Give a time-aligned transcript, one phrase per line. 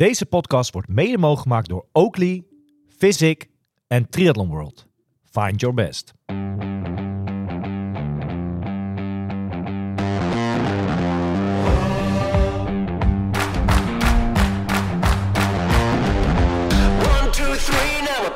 [0.00, 2.44] Deze podcast wordt mede mogelijk gemaakt door Oakley,
[2.98, 3.48] Physic
[3.86, 4.86] en Triathlon World.
[5.30, 6.12] Find your best.
[17.32, 18.30] Two, three, now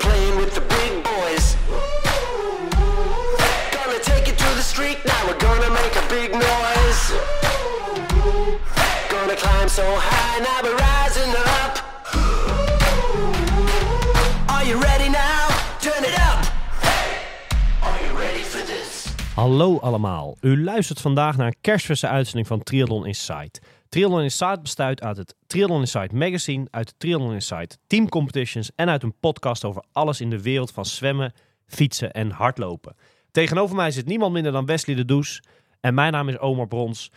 [19.44, 20.36] Hallo allemaal.
[20.40, 23.60] U luistert vandaag naar een kerstverse uitzending van Triathlon Insight.
[23.88, 28.88] Triathlon Insight bestaat uit het Triathlon Insight magazine, uit de Triathlon Insight team competitions en
[28.88, 31.32] uit een podcast over alles in de wereld van zwemmen,
[31.66, 32.96] fietsen en hardlopen.
[33.30, 35.42] Tegenover mij zit niemand minder dan Wesley de Does
[35.80, 37.10] en mijn naam is Omar Brons.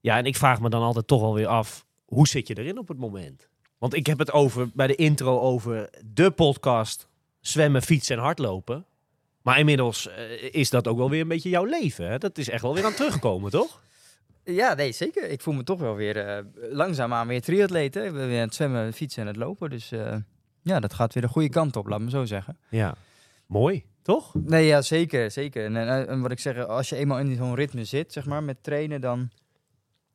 [0.00, 2.78] Ja, en ik vraag me dan altijd toch wel weer af, hoe zit je erin
[2.78, 3.48] op het moment?
[3.78, 7.08] Want ik heb het over bij de intro over de podcast
[7.40, 8.84] zwemmen, fietsen en hardlopen.
[9.42, 12.08] Maar inmiddels eh, is dat ook wel weer een beetje jouw leven.
[12.10, 12.18] Hè?
[12.18, 13.80] Dat is echt wel weer aan terugkomen, toch?
[14.44, 15.28] Ja, nee, zeker.
[15.30, 17.94] Ik voel me toch wel weer uh, langzaamaan weer triatleet.
[17.94, 18.04] hè.
[18.06, 19.70] Ik ben weer aan het zwemmen, fietsen en het lopen.
[19.70, 20.16] Dus eh,
[20.62, 22.58] ja, dat gaat weer de goede kant op, laat me zo zeggen.
[22.68, 22.94] Ja.
[23.46, 24.34] Mooi, toch?
[24.34, 25.64] Nee, ja, zeker, zeker.
[25.64, 28.42] En, en, en wat ik zeg, als je eenmaal in zo'n ritme zit, zeg maar,
[28.42, 29.30] met trainen, dan,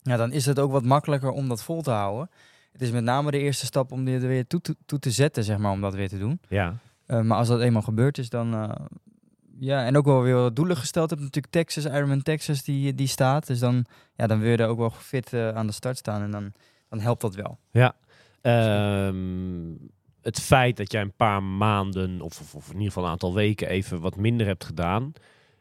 [0.01, 2.29] ja, dan is het ook wat makkelijker om dat vol te houden.
[2.71, 5.11] Het is met name de eerste stap om dit er weer toe, te- toe te
[5.11, 6.39] zetten, zeg maar, om dat weer te doen.
[6.49, 6.77] Ja.
[7.07, 8.75] Maar als dat eenmaal gebeurd is, dan...
[9.59, 11.11] ja, en ook wel weer wat doelen gesteld.
[11.11, 13.47] Ik heb natuurlijk Texas, Ironman Texas, die, die staat.
[13.47, 16.21] Dus dan, ja, dan wil je er ook wel fit eh, aan de start staan.
[16.21, 16.53] En dan,
[16.89, 17.57] dan helpt dat wel.
[17.71, 17.95] Ja.
[18.41, 19.73] Ehm,
[20.21, 23.33] het feit dat jij een paar maanden, of, of, of in ieder geval een aantal
[23.33, 25.13] weken, even wat minder hebt gedaan,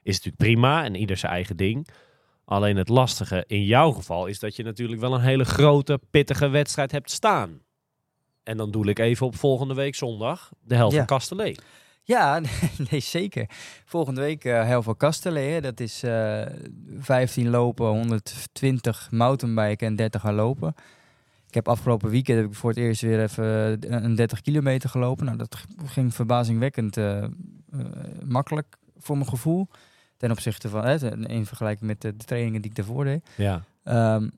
[0.03, 1.89] is natuurlijk prima en ieder zijn eigen ding.
[2.45, 6.49] Alleen het lastige in jouw geval is dat je natuurlijk wel een hele grote, pittige
[6.49, 7.61] wedstrijd hebt staan.
[8.43, 10.99] En dan doe ik even op volgende week zondag de helft Ja.
[10.99, 11.63] van Castellet.
[12.07, 12.41] Ja,
[12.91, 13.47] nee, zeker.
[13.85, 15.53] Volgende week eh heel veel Castellet.
[15.53, 15.61] hè.
[15.61, 16.47] Dat is eh
[16.99, 20.75] 15 lopen, 120 mountainbiken en 30 gaan lopen.
[21.49, 23.45] Ik heb afgelopen weekend heb ik voor het eerst weer even
[23.81, 25.25] eh, een 30 kilometer gelopen.
[25.25, 26.97] Nou, dat ging verbazingwekkend
[28.25, 29.69] makkelijk voor mijn gevoel.
[30.17, 33.29] Ten opzichte van, hè, in vergelijking met de, de trainingen die ik daarvoor deed.
[33.37, 33.65] Ja.
[33.83, 34.29] Ehm,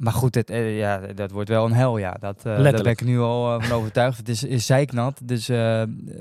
[0.00, 2.16] maar goed, het, eh, ja, dat wordt wel een hel, ja.
[2.20, 4.18] Dat, eh, daar ben ik nu al eh, van overtuigd.
[4.18, 5.48] Het is, is zeiknat, dus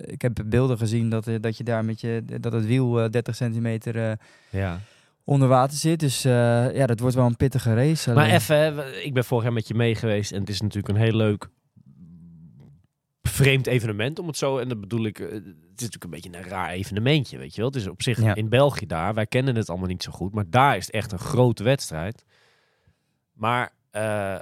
[0.02, 3.36] ik heb beelden gezien dat, dat je daar met je, dat het wiel eh, 30
[3.36, 4.18] centimeter
[4.50, 4.80] ja.
[5.24, 6.00] onder water zit.
[6.00, 8.14] Dus ja, dat wordt wel een pittige race.
[8.14, 11.04] Maar even, ik ben vorig jaar met je mee geweest en het is natuurlijk een
[11.04, 11.50] heel leuk
[13.22, 14.58] vreemd evenement om het zo.
[14.58, 15.32] En dat bedoel ik, het
[15.76, 17.70] is natuurlijk een beetje een raar evenementje, weet je wel.
[17.70, 18.36] Het is op zich Ja.
[18.36, 21.12] in België daar, wij kennen het allemaal niet zo goed, maar daar is het echt
[21.12, 22.26] een grote wedstrijd.
[23.40, 24.40] Maar eh,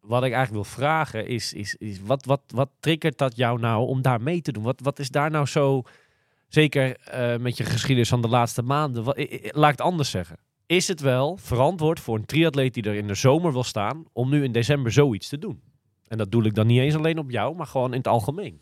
[0.00, 3.86] wat ik eigenlijk wil vragen is, is, is wat, wat, wat triggert dat jou nou
[3.86, 4.62] om daar mee te doen?
[4.62, 5.82] Wat, wat is daar nou zo,
[6.48, 10.36] zeker eh, met je geschiedenis van de laatste maanden, wat, laat ik het anders zeggen.
[10.66, 14.30] Is het wel verantwoord voor een triatleet die er in de zomer wil staan om
[14.30, 15.62] nu in december zoiets te doen?
[16.08, 18.60] En dat doe ik dan niet eens alleen op jou, maar gewoon in het algemeen.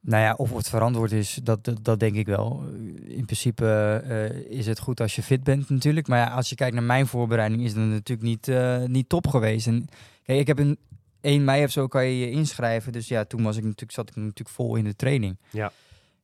[0.00, 2.64] Nou ja, of het verantwoord is, dat, dat, dat denk ik wel.
[3.04, 3.66] In principe
[4.04, 6.08] eh, is het goed als je fit bent natuurlijk.
[6.08, 9.26] Maar ja, als je kijkt naar mijn voorbereiding, is het natuurlijk niet, eh, niet top
[9.26, 9.66] geweest.
[9.66, 9.88] En
[10.22, 10.78] kijk, ik heb een
[11.20, 12.92] 1 mei of zo kan je je inschrijven.
[12.92, 15.38] Dus ja, toen was ik natuurlijk, zat ik natuurlijk vol in de training.
[15.50, 15.72] Ja.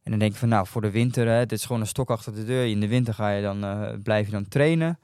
[0.02, 2.10] En dan denk ik van, nou, voor de winter, hè, dit is gewoon een stok
[2.10, 2.66] achter de deur.
[2.66, 4.98] In de winter ga je dan, eh, blijf je dan trainen.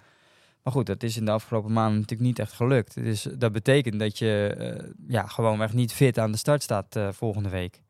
[0.63, 2.95] Maar goed, dat is in de afgelopen maanden natuurlijk niet echt gelukt.
[2.95, 7.81] Dus dat betekent dat je ja, gewoonweg niet fit aan de start staat volgende week.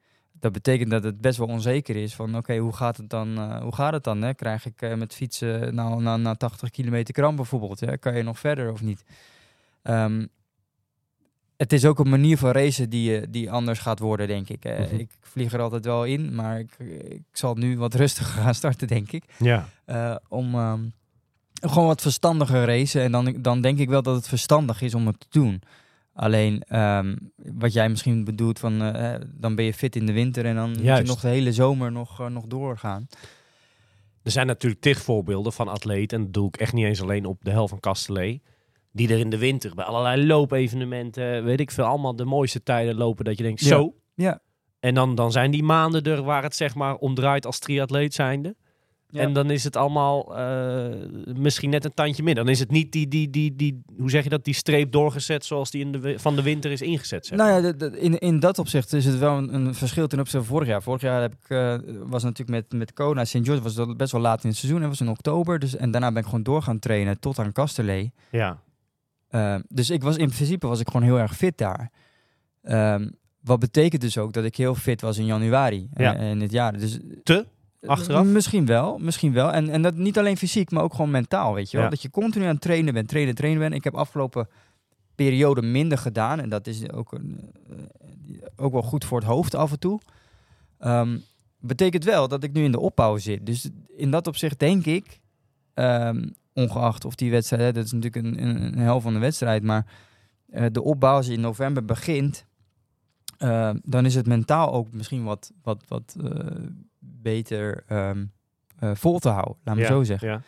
[0.41, 3.39] Dat betekent dat het best wel onzeker is van oké, hoe gaat het dan?
[3.39, 4.23] eh, hoe gaat het dan?
[4.23, 4.35] Hè?
[4.35, 7.81] Krijg ik eh, met fietsen nou, na, na 80 kilometer kramp bijvoorbeeld?
[7.81, 7.97] Ja?
[7.97, 9.05] Kan je nog verder of niet?
[9.83, 10.27] Ehm,
[11.57, 14.65] het is ook een manier van racen die, eh, die anders gaat worden, denk ik.
[14.65, 14.97] Mhm.
[14.97, 16.79] Ik vlieg er altijd wel in, maar ik,
[17.09, 19.25] ik zal nu wat rustiger gaan starten, denk ik.
[19.39, 19.69] Ja.
[20.29, 20.81] Om ehm,
[21.61, 23.03] gewoon wat verstandiger racen.
[23.03, 25.63] En dan, dan denk ik wel dat het verstandig is om het te doen.
[26.13, 30.45] Alleen ehm, wat jij misschien bedoelt van eh, dan ben je fit in de winter
[30.45, 33.07] en dan moet je nog de hele zomer nog, eh, nog doorgaan.
[34.23, 37.25] Er zijn natuurlijk tig voorbeelden van atleten, en dat doe ik echt niet eens alleen
[37.27, 38.41] op de helft van Castellet,
[38.93, 42.95] die er in de winter bij allerlei loopevenementen, weet ik veel, allemaal de mooiste tijden
[42.95, 43.67] lopen dat je denkt, Ja.
[43.67, 43.95] zo.
[44.15, 44.41] Ja.
[44.81, 48.15] En dan, dan zijn die maanden er waar het zeg maar om draait als triatleet
[48.15, 48.57] zijnde.
[49.13, 49.21] Ja.
[49.21, 50.87] En dan is het allemaal eh,
[51.37, 52.45] misschien net een tandje minder.
[52.45, 55.45] Dan is het niet die, die, die, die, hoe zeg je dat, die streep doorgezet
[55.45, 57.27] zoals die in de, van de winter is ingezet.
[57.27, 57.39] Zeg.
[57.39, 60.55] Nou ja, in, in dat opzicht is het wel een, een verschil ten opzichte van
[60.55, 60.83] vorig jaar.
[60.83, 63.39] Vorig jaar heb ik, eh, was natuurlijk met, met Kona, St.
[63.43, 64.81] George was dat best wel laat in het seizoen.
[64.81, 65.59] Het was in oktober.
[65.59, 68.13] Dus, en daarna ben ik gewoon door gaan trainen tot aan Casterlee.
[68.31, 68.61] Ja.
[69.31, 71.91] Ehm, dus ik was in principe was ik gewoon heel erg fit daar.
[72.63, 73.09] Ehm,
[73.41, 76.17] wat betekent dus ook dat ik heel fit was in januari Ja.
[76.17, 76.79] eh, in dit jaar.
[76.79, 77.47] Dus Te?
[77.87, 78.27] Achteraf?
[78.27, 79.53] Misschien wel, misschien wel.
[79.53, 81.85] En, en dat niet alleen fysiek, maar ook gewoon mentaal, weet je wel.
[81.85, 81.93] Ja.
[81.93, 83.75] Dat je continu aan het trainen bent, trainen, trainen bent.
[83.75, 84.49] Ik heb afgelopen
[85.15, 86.41] periode minder gedaan.
[86.41, 90.01] En dat is ook, een, eh, ook wel goed voor het hoofd af en toe.
[90.79, 91.19] Ehm,
[91.59, 93.47] betekent wel dat ik nu in de opbouw zit.
[93.47, 95.21] Dus in dat opzicht denk ik,
[95.75, 99.19] ehm, ongeacht of die wedstrijd, hè, dat is natuurlijk een, een, een hel van de
[99.19, 99.87] wedstrijd, maar
[100.51, 102.47] eh, de opbouw als je in november begint,
[103.39, 106.67] eh, dan is het mentaal ook misschien wat, wat, wat eh,
[107.23, 108.25] beter ehm,
[108.79, 110.29] eh, vol te houden, laat me Ja, zo zeggen.
[110.29, 110.43] Ja.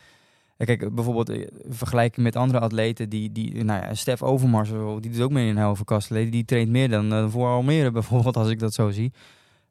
[0.57, 4.71] Kijk, bijvoorbeeld eh, vergelijken met andere atleten, die, die nou ja, Stef Overmars,
[5.01, 8.37] die doet ook mee in Helve Kastleden, die traint meer dan eh, voor Almere bijvoorbeeld,
[8.37, 9.13] als ik dat zo zie.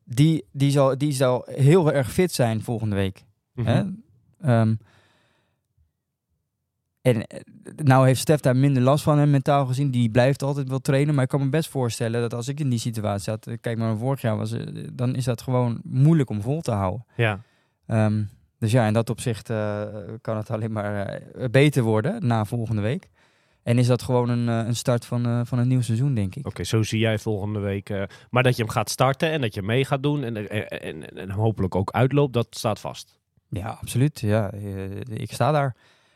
[0.03, 3.23] Die, die, zal, die zal heel erg fit zijn volgende week.
[3.53, 3.67] Mhm.
[3.67, 3.83] Hè?
[4.41, 4.75] Ehm,
[7.01, 7.39] en eh,
[7.75, 9.91] nou heeft Stef daar minder last van, hè, mentaal gezien.
[9.91, 11.13] Die blijft altijd wel trainen.
[11.15, 13.47] Maar ik kan me best voorstellen dat als ik in die situatie zat...
[13.47, 14.51] eh, Kijk maar, vorig jaar was...
[14.51, 17.05] eh, Dan is dat gewoon moeilijk om vol te houden.
[17.15, 17.39] Ja.
[17.87, 18.23] Ehm,
[18.59, 19.47] dus ja, in dat opzicht
[20.21, 21.21] kan het alleen maar
[21.51, 23.09] beter worden na volgende week.
[23.63, 26.47] En is dat gewoon een, een start van, van een nieuw seizoen, denk ik.
[26.47, 28.07] Oké, zo zie jij volgende week.
[28.29, 31.17] maar dat je hem gaat starten en dat je mee gaat doen en, en, en,
[31.17, 33.19] en hopelijk ook uitloopt, dat staat vast.
[33.49, 34.19] Ja, absoluut.
[34.19, 34.51] Ja,
[35.07, 35.75] ik sta daar.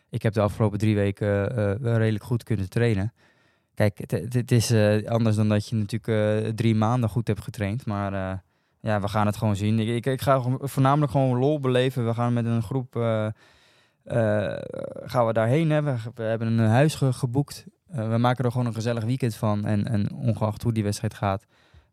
[0.09, 3.13] Ik heb de afgelopen drie weken eh, wel redelijk goed kunnen trainen.
[3.73, 3.97] Kijk,
[4.33, 7.85] het, is eh, anders dan dat je natuurlijk eh, drie maanden goed hebt getraind.
[7.85, 8.37] Maar eh,
[8.79, 9.79] ja, we gaan het gewoon zien.
[9.79, 12.05] Ik, ik, ik ga voornamelijk gewoon lol beleven.
[12.05, 14.61] We gaan met een groep eh, eh,
[15.03, 15.69] gaan we daarheen.
[15.69, 15.81] Hè.
[15.81, 17.65] We, we hebben een huis ge- geboekt.
[17.87, 19.65] Eh, we maken er gewoon een gezellig weekend van.
[19.65, 21.45] En, en ongeacht hoe die wedstrijd gaat,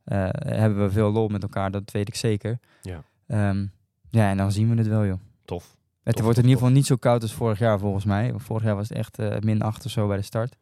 [0.04, 1.70] eh, hebben we veel lol met elkaar.
[1.70, 2.58] Dat weet ik zeker.
[2.82, 3.02] Ja.
[3.26, 3.66] Ehm,
[4.10, 5.18] ja, en dan zien we het wel, joh.
[5.44, 5.76] Tof.
[6.02, 8.32] Het Tof, wordt in ieder geval niet zo koud als vorig jaar volgens mij.
[8.36, 10.56] Vorig jaar was het echt eh, min 8 of zo bij de start.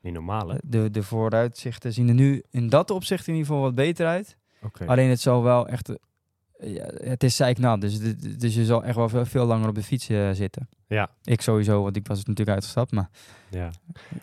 [0.00, 0.56] Niet normaal, hè?
[0.62, 4.36] De, de vooruitzichten zien er nu in dat opzicht in ieder geval wat beter uit.
[4.62, 4.86] Oké.
[4.86, 5.88] Alleen het zal wel echt...
[5.88, 7.98] eh, ja, het is zeiknat, dus,
[8.38, 10.68] dus je zal echt wel veel, veel langer op de fiets eh, zitten.
[10.86, 11.10] Ja.
[11.24, 12.92] Ik sowieso, want ik was natuurlijk uitgestapt.
[12.92, 13.10] Maar
[13.50, 13.70] Ja.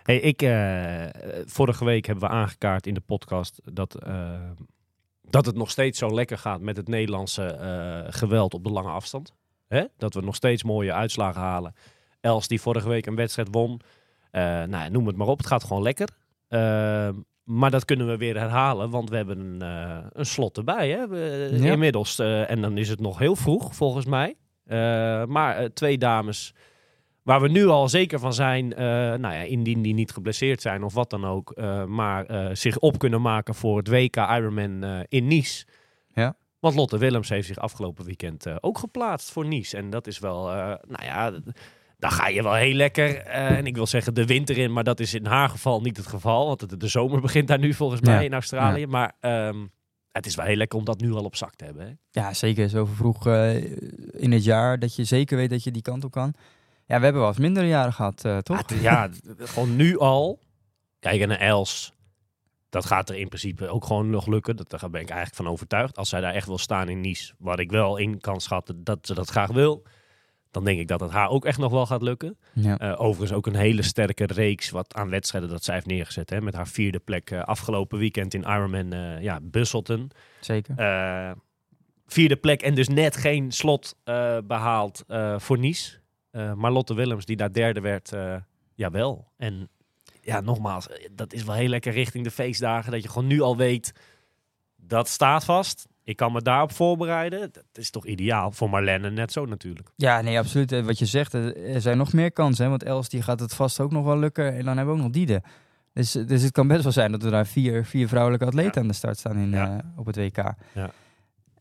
[0.03, 0.39] Hey, ik,
[1.49, 3.97] vorige week hebben we aangekaart in de podcast dat,
[5.21, 9.33] dat het nog steeds zo lekker gaat met het Nederlandse geweld op de lange afstand.
[9.67, 9.83] Hè?
[9.97, 11.73] Dat we nog steeds mooie uitslagen halen.
[12.21, 13.81] Els die vorige week een wedstrijd won.
[14.31, 15.37] Eh, nou, noem het maar op.
[15.37, 16.09] Het gaat gewoon lekker.
[16.47, 17.09] Eh,
[17.43, 20.89] maar dat kunnen we weer herhalen, want we hebben een, eh, een slot erbij.
[20.89, 21.07] Hè?
[21.07, 21.71] We- Ja.
[21.71, 22.19] Inmiddels.
[22.19, 24.35] eh, en dan is het nog heel vroeg, volgens mij.
[24.63, 24.77] Eh,
[25.25, 26.53] maar eh, twee dames
[27.23, 30.83] Waar we nu al zeker van zijn, eh, nou ja, indien die niet geblesseerd zijn
[30.83, 34.83] of wat dan ook, eh, maar eh, zich op kunnen maken voor het WK Ironman
[34.83, 35.65] eh, in Nice.
[36.59, 39.77] Want Lotte Willems heeft zich afgelopen weekend eh, ook geplaatst voor Nice.
[39.77, 40.55] En dat is wel, eh,
[40.87, 41.59] nou ja, d-
[41.97, 43.17] dan ga je wel heel lekker.
[43.17, 45.97] eh, en ik wil zeggen de winter in, maar dat is in haar geval niet
[45.97, 46.47] het geval.
[46.47, 48.21] Want de, de zomer begint daar nu volgens mij Ja.
[48.21, 48.85] in Australië.
[48.87, 49.65] Maar ehm,
[50.11, 51.85] het is wel heel lekker om dat nu al op zak te hebben.
[51.87, 52.21] Hè?
[52.21, 53.25] ja, zeker zo vroeg
[54.11, 56.33] in het jaar dat je zeker weet dat je die kant op kan.
[56.85, 58.63] Ja, we hebben wel eens mindere jaren gehad, eh, toch?
[58.81, 59.09] Ja,
[59.39, 60.39] gewoon nu al.
[60.99, 61.93] Kijk, en een Els.
[62.69, 64.55] Dat gaat er in principe ook gewoon nog lukken.
[64.55, 65.97] Dat, daar ben ik eigenlijk van overtuigd.
[65.97, 68.99] Als zij daar echt wil staan in Nice, wat ik wel in kan schatten dat
[69.01, 69.83] ze dat graag wil.
[70.51, 72.37] Dan denk ik dat het haar ook echt nog wel gaat lukken.
[72.53, 72.77] Ja.
[72.77, 76.29] Eh, overigens ook een hele sterke reeks wat aan wedstrijden dat zij heeft neergezet.
[76.29, 80.11] Hè, met haar vierde plek eh, afgelopen weekend in Ironman eh ja, Busselton.
[80.39, 80.75] Zeker.
[82.07, 85.97] Vierde plek en dus net geen slot eh, behaald eh, voor Nice.
[86.55, 88.35] Maar Lotte Willems, die daar derde werd, eh
[88.73, 89.27] jawel.
[89.37, 89.69] En
[90.27, 92.91] ja, nogmaals, eh, dat is wel heel lekker richting de feestdagen.
[92.91, 93.91] Dat je gewoon nu al weet,
[94.75, 95.87] dat staat vast.
[96.03, 97.39] Ik kan me daarop voorbereiden.
[97.51, 99.89] Dat is toch ideaal voor Marlene net zo natuurlijk.
[99.95, 100.71] Ja, nee, absoluut.
[100.71, 102.63] Eh, Wat je zegt, eh, er zijn nog meer kansen.
[102.63, 102.69] Hè?
[102.69, 104.53] Want Els die gaat het vast ook nog wel lukken.
[104.57, 105.41] En dan hebben we ook nog Diede.
[105.93, 108.81] Dus, dus het kan best wel zijn dat er daar vier, vier vrouwelijke atleten Ja.
[108.81, 109.81] aan de start staan in, Ja.
[109.95, 110.37] op het WK.
[110.73, 110.91] Ja.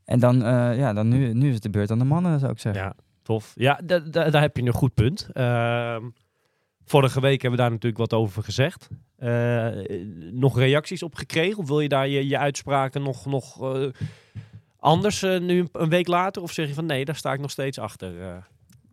[0.04, 0.38] En dan,
[0.76, 2.82] ja, dan nu, nu is het de beurt aan de mannen, zou ik zeggen.
[2.82, 3.52] Ja, tof.
[3.54, 5.28] Ja, da- da- daar heb je een goed punt.
[5.32, 6.02] Ehm,
[6.86, 8.88] vorige week hebben we daar natuurlijk wat over gezegd.
[9.16, 9.68] Eh,
[10.32, 11.58] nog reacties op gekregen?
[11.58, 13.86] Of wil je daar je, je uitspraken nog, nog eh,
[14.78, 16.42] anders eh, nu een, week later?
[16.42, 18.12] Of zeg je van nee, daar sta ik nog steeds achter?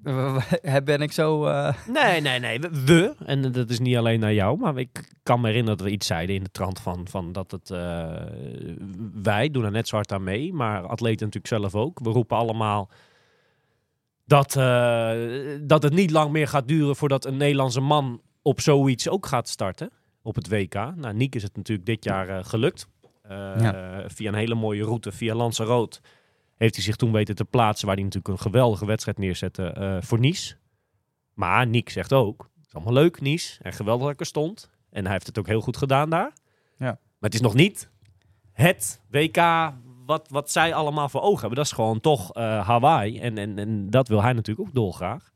[0.84, 1.44] ben ik zo...
[1.88, 2.60] Nee, nee, nee.
[2.60, 5.88] We, we, en dat is niet alleen naar jou, maar ik kan me herinneren dat
[5.88, 7.70] we iets zeiden in de trant van, van dat het...
[9.24, 12.00] wij doen er net zo hard aan mee, maar atleten natuurlijk zelf ook.
[12.00, 12.90] We roepen allemaal
[14.26, 15.16] dat, eh,
[15.62, 19.50] dat het niet lang meer gaat duren voordat een Nederlandse man op zoiets ook gaat
[19.50, 19.92] starten.
[20.22, 20.74] Op het WK.
[20.74, 22.88] Nou, Niek is het natuurlijk dit jaar eh, gelukt.
[23.22, 26.00] Eh, Via een hele mooie route, via Lanzarote,
[26.58, 30.20] heeft hij zich toen weten te plaatsen, waar hij natuurlijk een geweldige wedstrijd neerzette voor
[30.20, 30.56] Nice.
[31.34, 34.70] Maar Niek zegt ook, het is allemaal leuk Nice, en geweldig dat ik er stond.
[34.90, 36.34] En hij heeft het ook heel goed gedaan daar.
[36.78, 36.86] Ja.
[36.86, 37.90] Maar het is nog niet
[38.52, 39.38] het WK
[40.06, 41.58] wat, wat zij allemaal voor ogen hebben.
[41.58, 43.20] Dat is gewoon toch eh, Hawaii.
[43.20, 45.32] En, en, en dat wil hij natuurlijk ook dolgraag.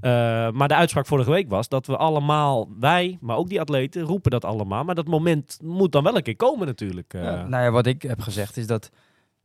[0.00, 4.02] Eh, maar de uitspraak vorige week was dat we allemaal, wij, maar ook die atleten,
[4.02, 4.84] roepen dat allemaal.
[4.84, 7.12] Maar dat moment moet dan wel een keer komen natuurlijk.
[7.12, 8.90] Ja, nou ja, wat ik heb gezegd is dat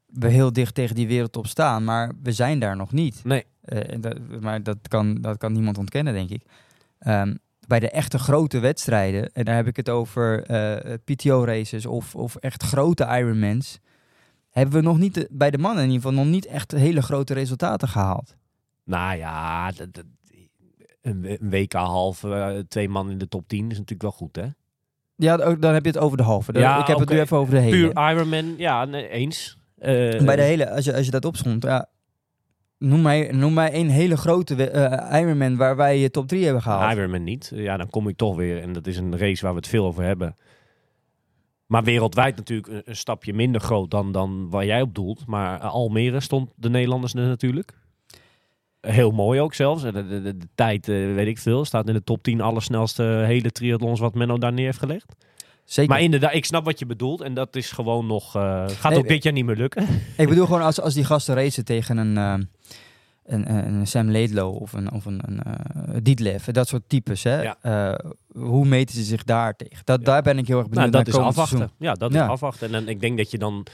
[0.05, 3.23] we heel dicht tegen die wereldtop staan, maar we zijn daar nog niet.
[3.23, 3.45] Nee.
[3.61, 6.41] En dat, maar dat kan, dat kan niemand ontkennen, denk ik.
[6.99, 7.35] Ehm,
[7.67, 10.41] bij de echte grote wedstrijden, en daar heb ik het over
[11.03, 13.79] PTO-races of, of echt grote Ironmans,
[14.57, 17.33] hebben we nog niet, bij de mannen in ieder geval, nog niet echt hele grote
[17.33, 18.35] resultaten gehaald.
[18.83, 20.03] Nou ja, dat- dat-
[21.01, 24.45] een, WK half, eh, twee man in de top 10 is natuurlijk wel goed, hè?
[25.15, 26.51] Ja, dan heb je het over de halve.
[26.51, 27.75] Dan- Ja, ik heb het nu even over de hele.
[27.91, 29.57] Puur Ironman, ja, nee, eens.
[29.77, 31.89] Eh, Bij de hele, als je, als je dat opschont, ja,
[32.77, 36.61] noem, mij, noem mij een hele grote eh, Ironman waar wij je top 3 hebben
[36.61, 36.97] gehaald.
[36.97, 37.51] Ironman niet.
[37.55, 38.61] Ja, dan kom ik toch weer.
[38.61, 40.35] En dat is een race waar we het veel over hebben.
[41.67, 45.25] Maar wereldwijd natuurlijk een, een stapje minder groot dan, dan waar jij op doelt.
[45.25, 47.73] Maar eh, Almere stond de Nederlanders er natuurlijk.
[48.81, 49.83] Heel mooi ook zelfs.
[49.83, 52.41] En De, de, de, de tijd, eh, weet ik veel, staat in de top 10
[52.41, 55.15] allersnelste hele triathlons wat Menno daar neer heeft gelegd.
[55.63, 55.91] Zeker.
[55.91, 57.21] Maar inderdaad, ik snap wat je bedoelt.
[57.21, 58.35] En dat is gewoon nog...
[58.35, 59.87] eh, gaat Nee, ook dit jaar niet meer lukken.
[60.17, 62.45] Ik bedoel gewoon als, als die gasten racen tegen een, eh,
[63.27, 67.23] een, een, Sam Laidlow of een, of een, een eh, dat soort types.
[67.23, 67.41] Hè?
[67.41, 67.57] Ja.
[67.61, 69.81] Eh, hoe meten ze zich daar tegen?
[69.83, 70.05] Dat, Ja.
[70.05, 71.57] Daar ben ik heel erg Nou, benieuwd dat naar is komend afwachten.
[71.57, 71.77] seizoen.
[71.87, 72.23] Ja, dat Ja.
[72.23, 72.67] is afwachten.
[72.67, 73.65] En dan, ik denk dat je dan,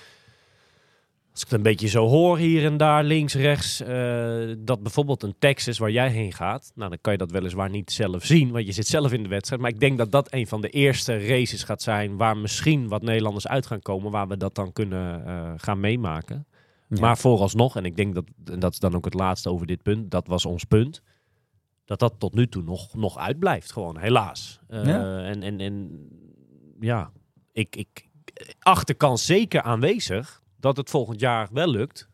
[1.31, 5.23] als ik het een beetje zo hoor hier en daar, links, rechts, eh, dat bijvoorbeeld
[5.23, 8.51] een Texas waar jij heen gaat, nou dan kan je dat weliswaar niet zelf zien,
[8.51, 9.61] want je zit zelf in de wedstrijd.
[9.61, 13.01] Maar ik denk dat dat een van de eerste races gaat zijn waar misschien wat
[13.01, 15.23] Nederlanders uit gaan komen, waar we dat dan kunnen
[15.59, 16.45] gaan meemaken.
[16.87, 16.99] Ja.
[16.99, 19.81] Maar vooralsnog, en ik denk dat, en dat is dan ook het laatste over dit
[19.81, 21.01] punt, dat was ons punt.
[21.85, 24.59] Dat dat tot nu toe nog, nog uitblijft, gewoon, helaas.
[24.67, 25.23] Eh, Ja.
[25.23, 26.07] En, en, en
[26.79, 27.11] ja,
[27.51, 28.09] ik, ik
[28.59, 32.09] acht de kans zeker aanwezig dat het volgend jaar wel lukt.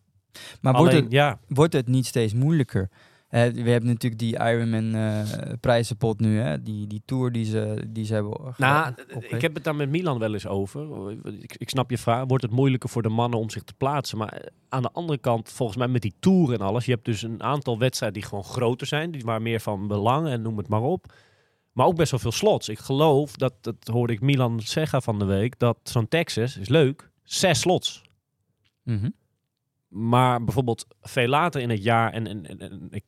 [0.62, 2.90] maar wordt het, ja, wordt het niet steeds moeilijker?
[3.30, 6.64] Eh, we hebben natuurlijk die Ironman eh prijzenpot nu, hè?
[6.64, 9.32] Die, die tour die ze, die ze hebben nou, opgericht.
[9.34, 11.12] ik heb het daar met Milan wel eens over.
[11.42, 12.24] Ik, ik snap je vraag.
[12.28, 14.18] Wordt het moeilijker voor de mannen om zich te plaatsen?
[14.18, 17.06] Maar eh, aan de andere kant, volgens mij met die tour en alles, je hebt
[17.06, 20.58] dus een aantal wedstrijden die gewoon groter zijn, die waar meer van belang en noem
[20.58, 21.14] het maar op.
[21.72, 22.70] Maar ook best wel veel slots.
[22.70, 26.70] Ik geloof, dat, dat hoorde ik Milan zeggen van de week, dat zo'n Texas is
[26.70, 27.10] leuk.
[27.24, 28.02] Zes slots.
[28.84, 29.10] Mhm.
[29.88, 33.04] Maar bijvoorbeeld veel later in het jaar, en, en, en, en ik,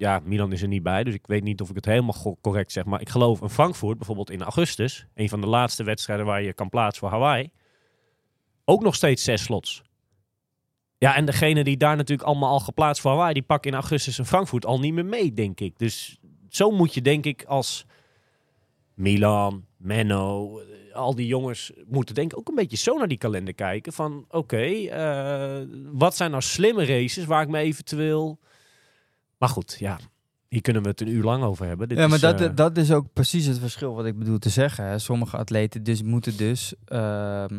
[0.00, 2.72] ja, Milan is er niet bij, dus ik weet niet of ik het helemaal correct
[2.72, 2.84] zeg.
[2.84, 6.52] Maar ik geloof in Frankfurt, bijvoorbeeld in augustus, een van de laatste wedstrijden waar je
[6.52, 7.50] kan plaatsen voor Hawaii,
[8.64, 9.82] ook nog steeds zes slots.
[10.98, 14.18] Ja, en degene die daar natuurlijk allemaal al geplaatst voor Hawaii, die pakken in augustus
[14.18, 15.78] in Frankfurt al niet meer mee, denk ik.
[15.78, 17.86] Dus zo moet je, denk ik, als
[18.94, 23.18] Milan, Menno, eh, al die jongens moeten denk ik ook een beetje zo naar die
[23.18, 23.92] kalender kijken.
[23.92, 28.38] Van oké, eh, wat zijn nou slimme races waar ik me eventueel...
[29.40, 29.98] Maar goed, ja,
[30.48, 31.88] hier kunnen we het een uur lang over hebben.
[31.88, 34.38] Dit ja, maar is, dat, eh, dat is ook precies het verschil wat ik bedoel
[34.38, 34.84] te zeggen.
[34.84, 34.98] Hè.
[34.98, 37.58] Sommige atleten dus moeten dus ehm,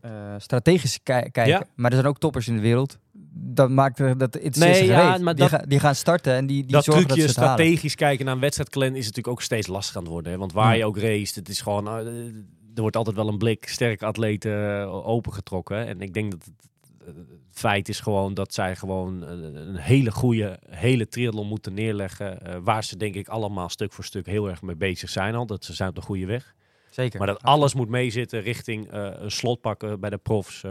[0.00, 1.46] eh, strategisch ki- kijken.
[1.46, 1.66] Ja.
[1.74, 2.98] Maar er zijn ook toppers in de wereld.
[3.38, 6.62] Dat maakt dat het Nee, ja, maar die, dat- ga- die gaan starten en die,
[6.62, 7.54] die dat zorgen trucje dat ze halen.
[7.54, 10.32] strategisch kijken naar een wedstrijdkalender is natuurlijk ook steeds lastig aan het worden.
[10.32, 10.38] Hè?
[10.38, 11.96] Want waar je ook race, het is gewoon, eh,
[12.74, 14.54] er wordt altijd wel een blik sterke atleten
[15.04, 15.86] opengetrokken.
[15.86, 16.54] En ik denk dat het,
[17.14, 22.46] het feit is gewoon dat zij gewoon eh, een hele goede, hele triathlon moeten neerleggen.
[22.46, 25.46] eh, waar ze denk ik allemaal stuk voor stuk heel erg mee bezig zijn al.
[25.46, 26.54] Dat ze zijn op de goede weg.
[26.90, 27.18] Zeker.
[27.18, 30.64] Maar dat alles moet meezitten richting eh, een slot pakken bij de profs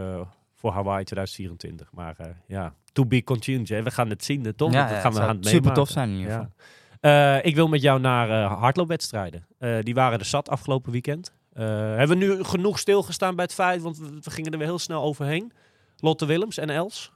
[0.54, 1.92] voor Hawaii 2024.
[1.92, 2.16] Maar
[2.46, 3.68] ja, to be continued.
[3.68, 3.82] Hè.
[3.82, 4.72] We gaan het zien, toch?
[4.72, 7.40] Ja, dat gaan we gaan het super tof zijn in ieder geval.
[7.42, 9.46] Ik wil met jou naar hardloopwedstrijden.
[9.80, 11.32] Die waren er zat afgelopen weekend.
[11.52, 14.78] Hebben we nu genoeg stilgestaan bij het feit, want we, we gingen er weer heel
[14.78, 15.52] snel overheen.
[15.96, 17.14] Lotte Willems en Els.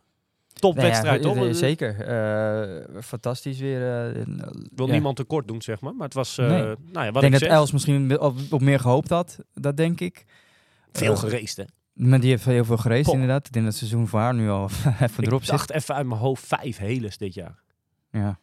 [0.53, 1.57] Topwedstrijd, Nee, ja, toch?
[1.57, 2.01] Zeker.
[2.01, 4.07] Eh, fantastisch weer.
[4.15, 4.27] eh, Ik
[4.75, 4.93] wil ja.
[4.93, 5.95] niemand tekort doen, zeg maar.
[5.95, 6.61] Maar het was, eh, Nee.
[6.63, 9.39] nou ja, wat Ik denk ik dat zeg, Els misschien op, op meer gehoopt had.
[9.55, 10.25] Dat denk ik.
[10.93, 11.65] veel gereest, hè?
[11.93, 13.15] Maar die heeft heel veel geraced Pop.
[13.15, 13.47] inderdaad.
[13.47, 14.65] Ik denk dat het seizoen voor haar nu al
[15.01, 15.57] even erop Ik zit.
[15.57, 17.63] dacht even uit mijn hoofd vijf heles dit jaar.
[18.11, 18.21] Ja.
[18.21, 18.39] Ja,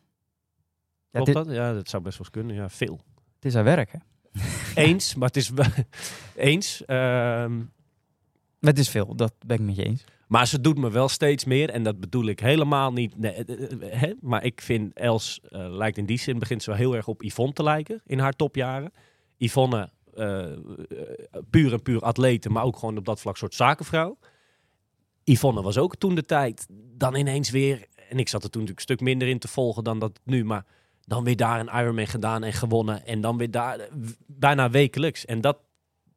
[1.11, 1.55] Klopt dit- dat?
[1.55, 2.55] Ja, dat zou best wel eens kunnen.
[2.55, 2.99] Ja, veel.
[3.35, 3.99] Het is haar werk, hè?
[4.83, 5.65] Eens, maar het is wel...
[6.35, 6.85] eens.
[6.85, 7.61] ehm,
[8.59, 10.03] Het is veel, dat ben ik met je eens.
[10.27, 11.69] Maar ze doet me wel steeds meer.
[11.69, 13.17] En dat bedoel ik helemaal niet.
[13.17, 14.13] Nee, eh, eh, hè?
[14.21, 17.23] Maar ik vind Els eh, lijkt in die zin begint ze wel heel erg op
[17.23, 18.91] Yvonne te lijken in haar topjaren.
[19.37, 20.57] Yvonne, eh, eh,
[21.49, 24.17] puur en puur atlete, maar ook gewoon op dat vlak soort zakenvrouw.
[25.23, 26.67] Yvonne was ook toen de tijd
[26.97, 27.85] dan ineens weer.
[28.09, 30.45] En ik zat er toen natuurlijk een stuk minder in te volgen dan dat nu.
[30.45, 30.65] Maar
[31.05, 33.05] dan weer daar een Ironman gedaan en gewonnen.
[33.05, 33.87] En dan weer daar eh,
[34.25, 35.25] bijna wekelijks.
[35.25, 35.57] En dat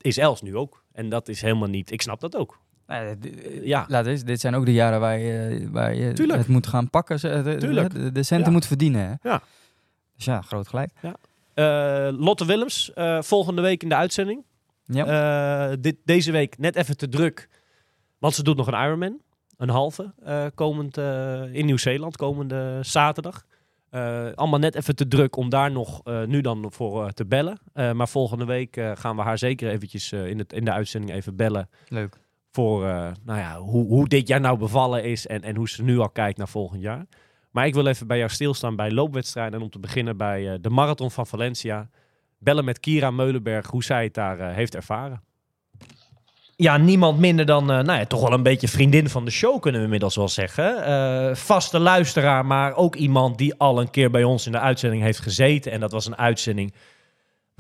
[0.01, 0.85] is Els nu ook.
[0.93, 1.91] En dat is helemaal niet...
[1.91, 2.61] Ik snap dat ook.
[2.91, 3.17] Nou,
[3.63, 3.85] Ja.
[3.89, 6.39] Laat eens, dit zijn ook de jaren waar je, waar je Tuurlijk.
[6.39, 7.19] het moet gaan pakken.
[7.59, 7.95] Tuurlijk.
[7.95, 8.53] de, de centen Ja.
[8.53, 9.01] moet verdienen.
[9.21, 9.29] Hè?
[9.31, 9.43] Ja.
[10.17, 10.91] Dus ja, groot gelijk.
[11.55, 14.45] Eh, Lotte Willems, eh, volgende week in de uitzending.
[14.85, 15.71] Ja.
[15.71, 17.49] Eh, dit, deze week net even te druk.
[18.19, 19.19] Want ze doet nog een Ironman.
[19.57, 20.13] Een halve.
[20.55, 20.97] komend
[21.53, 22.17] in Nieuw-Zeeland.
[22.17, 23.45] Komende zaterdag.
[24.35, 27.59] Allemaal net even te druk om daar nog nu dan voor te bellen.
[27.73, 31.69] Maar volgende week gaan we haar zeker eventjes in, het, in de uitzending even bellen.
[31.89, 32.17] Leuk.
[32.53, 35.27] Voor eh, nou ja, hoe, hoe dit jaar nou bevallen is.
[35.27, 37.07] En, en hoe ze nu al kijkt naar volgend jaar.
[37.51, 39.55] Maar ik wil even bij jou stilstaan bij loopwedstrijden.
[39.55, 41.89] En om te beginnen bij eh, de Marathon van Valencia.
[42.39, 45.23] Bellen met Kira Meulenberg hoe zij het daar eh, heeft ervaren.
[46.57, 49.81] Ja, niemand minder dan, nou ja, toch wel een beetje vriendin van de show kunnen
[49.81, 51.37] we inmiddels wel zeggen.
[51.37, 55.19] Vaste luisteraar, maar ook iemand die al een keer bij ons in de uitzending heeft
[55.19, 55.73] gezeten.
[55.73, 56.73] En dat was een uitzending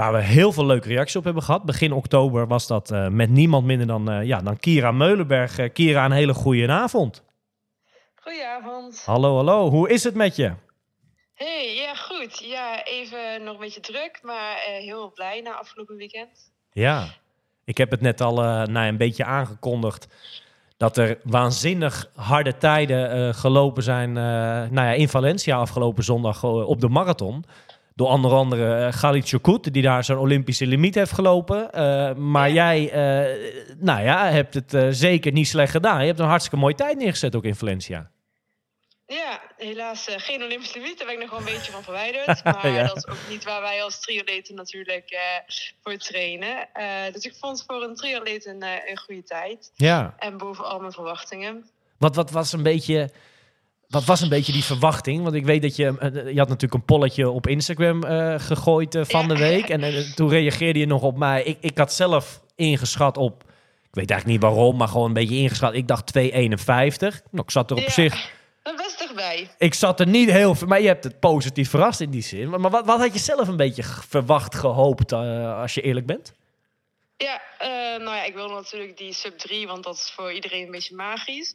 [0.00, 1.64] waar we heel veel leuke reacties op hebben gehad.
[1.64, 5.58] Begin oktober was dat eh, met niemand minder dan, eh, ja, dan Kira Meulenberg.
[5.58, 7.24] Eh, Kira, een hele goede avond.
[8.14, 9.02] Goedenavond.
[9.04, 9.70] Hallo, hallo.
[9.70, 10.52] Hoe is het met je?
[11.34, 12.38] Hey, ja goed.
[12.38, 16.52] Ja, even nog een beetje druk, maar heel blij na afgelopen weekend.
[16.72, 17.06] Ja,
[17.64, 20.08] ik heb het net al nou, een beetje aangekondigd.
[20.76, 24.22] Dat er waanzinnig harde tijden gelopen zijn eh,
[24.70, 27.44] nou ja, in Valencia afgelopen zondag op de marathon.
[27.94, 31.72] Door onder andere uh, Galit Chokut, die daar zo'n Olympische limiet heeft gelopen.
[31.72, 36.00] Eh, maar jij eh, nou ja, hebt het eh, zeker niet slecht gedaan.
[36.00, 38.10] Je hebt een hartstikke mooie tijd neergezet ook in Valencia.
[39.06, 42.44] Ja, helaas eh, geen Olympisch limiet, daar ben ik nog wel een beetje van verwijderd.
[42.44, 42.86] Maar Ja.
[42.86, 45.20] dat is ook niet waar wij als triatleten natuurlijk eh,
[45.82, 46.68] voor trainen.
[46.72, 49.72] Eh, dus ik vond het voor een triatleet een, eh, een goede tijd.
[49.74, 50.14] Ja.
[50.18, 51.70] En boven al mijn verwachtingen.
[51.98, 53.10] Wat, wat was een beetje...
[53.90, 55.22] Wat was een beetje die verwachting?
[55.22, 55.84] Want ik weet dat je...
[55.98, 59.68] eh, Je had natuurlijk een polletje op Instagram eh, gegooid eh, van de week.
[59.68, 61.42] En toen reageerde je nog op mij.
[61.42, 63.42] Ik, ik had zelf ingeschat op...
[63.82, 65.74] Ik weet eigenlijk niet waarom, maar gewoon een beetje ingeschat.
[65.74, 66.22] Ik dacht 2,51.
[66.22, 67.90] Nou, ik zat er op Ja.
[67.90, 68.30] zich...
[68.62, 69.50] Dat dichtbij.
[69.58, 70.66] Ik zat er niet heel veel...
[70.66, 72.48] Maar je hebt het positief verrast in die zin.
[72.50, 76.06] Maar, maar wat, wat had je zelf een beetje verwacht, gehoopt, eh, als je eerlijk
[76.06, 76.32] bent?
[77.16, 77.40] Ja,
[77.98, 80.94] nou ja, ik wilde natuurlijk die sub 3, want dat is voor iedereen een beetje
[80.94, 81.54] magisch.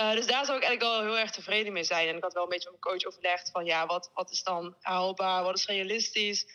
[0.00, 2.08] Eh, dus daar zou ik eigenlijk wel heel erg tevreden mee zijn.
[2.08, 4.42] En ik had wel een beetje met mijn coach overlegd van ja, wat, wat is
[4.42, 6.46] dan haalbaar, wat is realistisch?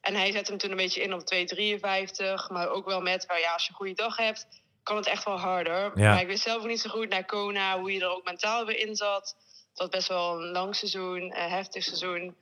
[0.00, 3.40] En hij zet hem toen een beetje in op 2,53, maar ook wel met, nou
[3.40, 4.46] ja, als je een goede dag hebt,
[4.82, 5.92] kan het echt wel harder.
[5.98, 6.10] Ja.
[6.10, 8.66] Maar ik wist zelf ook niet zo goed naar Kona, hoe je er ook mentaal
[8.66, 9.36] weer in zat.
[9.70, 12.36] Het was best wel een lang seizoen, een heftig seizoen.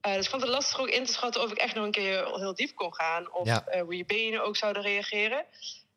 [0.00, 1.90] Eh, dus ik vond het lastig ook in te schatten of ik echt nog een
[1.90, 3.32] keer heel, heel diep kon gaan.
[3.32, 3.64] Of Ja.
[3.66, 5.44] eh, hoe je benen ook zouden reageren.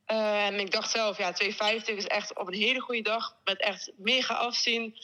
[0.09, 3.91] En ik dacht zelf, ja, 250 is echt op een hele goede dag met echt
[3.97, 4.95] mega afzien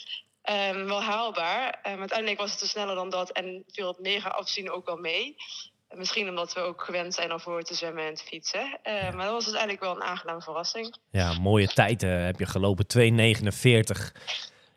[0.42, 1.80] ehm, wel haalbaar.
[1.84, 4.98] Maar uiteindelijk was het te sneller dan dat en viel het mega afzien ook wel
[4.98, 5.36] mee.
[5.90, 8.80] Misschien omdat we ook gewend zijn om voor te zwemmen en te fietsen.
[8.84, 10.96] Eh, Maar dat was dus eigenlijk wel een aangename verrassing.
[11.12, 12.86] Ja, mooie tijd eh, heb je gelopen.
[12.88, 14.12] 2,49.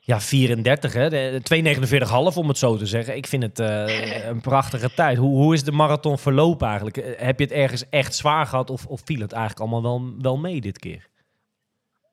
[0.09, 1.09] Ja, 34 hè.
[1.11, 1.41] De-
[2.33, 3.17] 2,49,5 om het zo te zeggen.
[3.17, 5.17] Ik vind het eh, een prachtige tijd.
[5.19, 6.97] Hoe, hoe is de marathon verlopen eigenlijk?
[6.97, 10.15] Eh, Heb je het ergens echt zwaar gehad of, of viel het eigenlijk allemaal wel,
[10.19, 11.09] wel mee dit keer?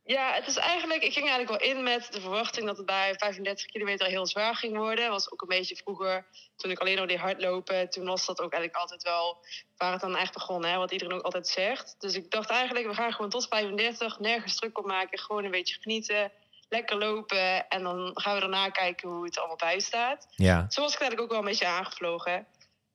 [0.04, 3.14] Ja, het is eigenlijk, ik ging eigenlijk wel in met de verwachting dat het bij
[3.18, 5.10] 35 kilometer heel zwaar ging worden.
[5.10, 8.52] was ook een beetje vroeger, toen ik alleen nog deed hardlopen, toen was dat ook
[8.52, 9.38] eigenlijk altijd wel
[9.78, 11.96] waar het dan echt begon, hè, wat iedereen ook altijd zegt.
[12.00, 15.52] Dus ik dacht eigenlijk, we gaan gewoon tot 35, nergens druk op maken, gewoon een
[15.52, 16.32] beetje genieten,
[16.70, 20.28] lekker lopen en dan gaan we daarna kijken hoe het allemaal bij staat.
[20.30, 22.48] Ja, Zo was ik eigenlijk ook wel een beetje aangevlogen.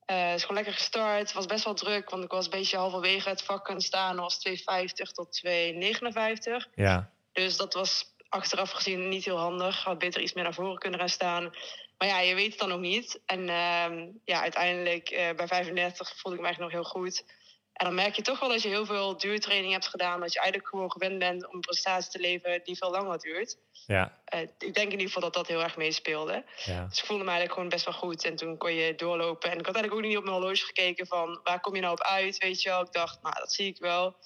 [0.04, 1.18] Eh is gewoon lekker gestart.
[1.18, 4.16] Het was best wel druk, want ik was een beetje halverwege het vak gaan staan.
[4.16, 6.74] Dat was 2,50 tot 2,59.
[6.74, 7.10] ja.
[7.32, 9.84] Dus dat was achteraf gezien niet heel handig.
[9.84, 11.50] Had beter iets meer naar voren kunnen gaan staan.
[11.98, 13.20] Maar ja, je weet het dan ook niet.
[13.26, 17.24] En ehm, ja, uiteindelijk eh, bij 35 voelde ik me eigenlijk nog heel goed.
[17.72, 20.20] En dan merk je toch wel dat je heel veel duurtraining hebt gedaan.
[20.20, 23.56] Dat je eigenlijk gewoon gewend bent om een prestatie te leveren die veel langer duurt.
[23.86, 26.44] Ja, Eh, ik denk in ieder geval dat dat heel erg meespeelde.
[26.64, 26.84] ja.
[26.84, 28.24] Dus ik voelde me eigenlijk gewoon best wel goed.
[28.24, 29.50] En toen kon je doorlopen.
[29.50, 31.92] En ik had eigenlijk ook niet op mijn horloge gekeken van waar kom je nou
[31.92, 32.80] op uit, weet je wel.
[32.80, 34.16] Ik dacht, nou, dat zie ik wel.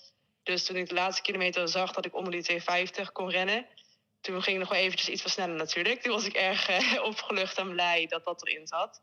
[0.43, 3.67] Dus toen ik de laatste kilometer zag dat ik onder die 250 kon rennen...
[4.21, 6.03] toen ging ik nog wel eventjes iets versnellen natuurlijk.
[6.03, 9.03] Toen was ik erg eh, opgelucht en blij dat dat erin zat.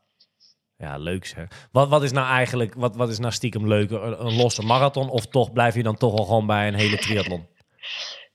[0.78, 1.68] Ja, leuk zeg.
[1.72, 4.02] Wat, wat is nou eigenlijk, wat, wat is nou stiekem leuker?
[4.02, 6.98] Een, een losse marathon of toch blijf je dan toch al gewoon bij een hele
[6.98, 7.46] triathlon?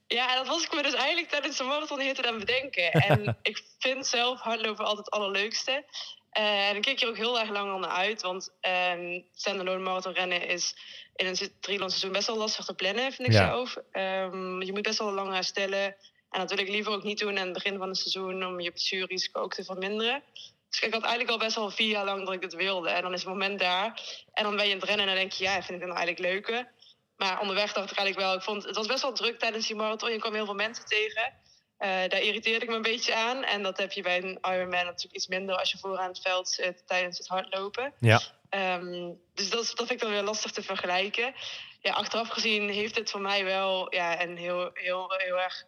[0.07, 2.91] Ja, dat was ik me dus eigenlijk tijdens de marathon heel aan bedenken.
[2.91, 5.85] En ik vind zelf hardlopen altijd het allerleukste.
[6.29, 8.21] Eh, en ik keek hier ook heel erg lang al naar uit.
[8.21, 8.49] Want
[8.95, 10.75] um, standalone marathon rennen is
[11.15, 13.47] in een triathlon seizoen best wel lastig te plannen, vind ik Ja.
[13.47, 13.77] zelf.
[13.91, 15.95] Ehm, je moet best wel lang herstellen.
[16.29, 18.45] En dat wil ik liever ook niet doen aan het begin van het seizoen...
[18.45, 20.23] om je blessurerisico ook te verminderen.
[20.69, 22.89] Dus ik had eigenlijk al best wel vier jaar lang dat ik het wilde.
[22.89, 24.01] En dan is het moment daar.
[24.33, 25.43] En dan ben je aan het rennen en dan denk je...
[25.43, 26.71] ja, vind ik het nou eigenlijk leuker?
[27.17, 29.75] Maar onderweg dacht ik eigenlijk wel, ik vond, het was best wel druk tijdens die
[29.75, 30.11] marathon.
[30.11, 31.33] Je kwam heel veel mensen tegen.
[31.77, 33.43] Eh, daar irriteerde ik me een beetje aan.
[33.43, 36.49] En dat heb je bij een Ironman natuurlijk iets minder als je vooraan het veld
[36.49, 37.93] zit tijdens het hardlopen.
[37.99, 38.21] Ja.
[38.49, 41.33] Ehm, dus dat, dat vind ik dan weer lastig te vergelijken.
[41.81, 45.65] Ja, achteraf gezien heeft het voor mij wel ja, een heel, heel, heel erg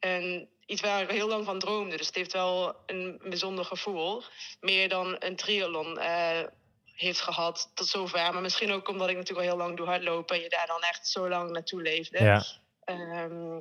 [0.00, 1.96] een, iets waar ik heel lang van droomde.
[1.96, 4.22] Dus het heeft wel een bijzonder gevoel.
[4.60, 6.42] Meer dan een triathlon eh,
[6.84, 8.32] heeft gehad tot zover.
[8.32, 10.36] Maar misschien ook omdat ik natuurlijk al heel lang doe hardlopen...
[10.36, 12.24] en je daar dan echt zo lang naartoe leefde.
[12.24, 12.44] Ja.
[12.88, 13.54] Ehm,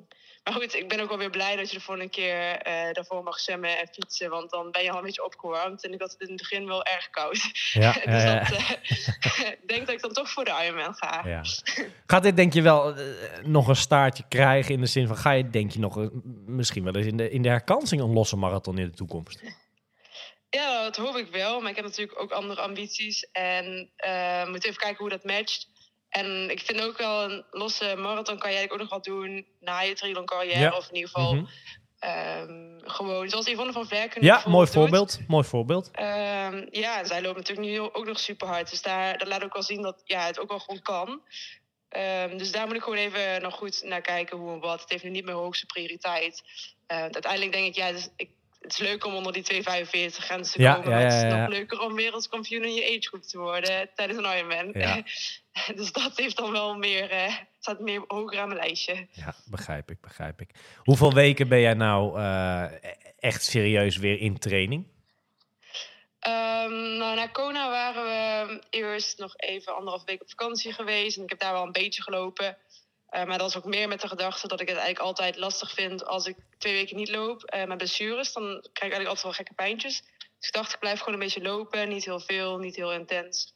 [0.43, 2.93] maar goed, ik ben ook wel weer blij dat je er voor een keer eh,
[2.93, 4.29] daarvoor mag zwemmen en fietsen.
[4.29, 5.83] Want dan ben je al een beetje opgewarmd.
[5.83, 7.71] En ik had het in het begin wel erg koud.
[7.73, 8.69] Ja, dus ja, dat, eh,
[9.61, 11.21] ik denk dat ik dan toch voor de Ironman ga.
[11.25, 11.41] Ja.
[12.07, 13.03] Gaat dit denk je wel eh,
[13.43, 16.09] nog een staartje krijgen in de zin van ga je denk je nog
[16.45, 19.41] misschien wel eens in de, in de herkansing een losse marathon in de toekomst?
[20.49, 21.59] Ja, dat hoop ik wel.
[21.61, 23.27] Maar ik heb natuurlijk ook andere ambities.
[23.31, 23.91] En
[24.47, 25.67] moet even kijken hoe dat matcht.
[26.09, 29.79] En ik vind ook wel een losse marathon kan eigenlijk ook nog wat doen na
[29.79, 30.59] je triathlon carrière.
[30.59, 30.77] Ja.
[30.77, 31.47] Of in ieder geval
[31.99, 34.73] ehm, gewoon zoals Yvonne van Vlerken Ja, mooi doet.
[34.73, 35.19] voorbeeld.
[35.27, 35.89] Mooi voorbeeld.
[35.91, 38.69] Ehm, ja, en zij loopt natuurlijk nu ook nog super hard.
[38.69, 41.21] Dus daar, dat laat ook wel zien dat ja, het ook wel gewoon kan.
[41.89, 44.81] Ehm, dus daar moet ik gewoon even nog goed naar kijken hoe en wat.
[44.81, 46.43] Het heeft nu niet mijn hoogste prioriteit.
[46.87, 48.29] Uiteindelijk denk ik, ja, is, ik,
[48.67, 49.61] het is leuk om onder die 2,45
[50.15, 50.89] grens te Ja, komen.
[50.89, 54.71] ja, het is nog leuker om wereldkampioen in je agegroep te worden tijdens een Ironman.
[55.75, 59.07] Dus dat heeft dan wel meer, eh, staat meer hoger aan mijn lijstje.
[59.11, 60.49] Ja, begrijp ik, begrijp ik.
[60.83, 62.63] Hoeveel weken ben jij nou eh,
[63.19, 64.87] echt serieus weer in training?
[66.19, 71.17] Ehm, nou, na Kona waren we eerst nog even anderhalf week op vakantie geweest.
[71.17, 72.57] En ik heb daar wel een beetje gelopen.
[73.07, 75.71] Eh, maar dat is ook meer met de gedachte dat ik het eigenlijk altijd lastig
[75.71, 78.33] vind als ik twee weken niet loop eh, met blessures.
[78.33, 80.01] Dan krijg ik eigenlijk altijd wel gekke pijntjes.
[80.39, 81.89] Dus ik dacht, ik blijf gewoon een beetje lopen.
[81.89, 83.53] Niet heel veel, niet heel intens.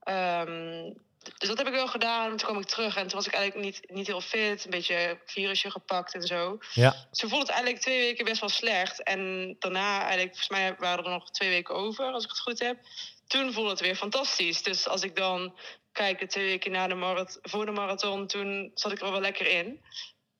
[0.00, 0.92] Ehm,
[1.38, 2.28] dus dat heb ik wel gedaan.
[2.28, 4.64] Toen kwam ik terug en toen was ik eigenlijk niet, niet heel fit.
[4.64, 6.58] Een beetje virusje gepakt en zo.
[6.72, 6.90] Ja.
[7.10, 9.02] Dus toen voelde het eigenlijk twee weken best wel slecht.
[9.02, 12.58] En daarna, eigenlijk, volgens mij waren er nog twee weken over, als ik het goed
[12.58, 12.78] heb.
[13.26, 14.62] Toen voelde het weer fantastisch.
[14.62, 15.54] Dus als ik dan
[15.94, 19.20] kijk, de twee weken na de marathon, voor de marathon, toen zat ik er wel
[19.20, 19.80] lekker in.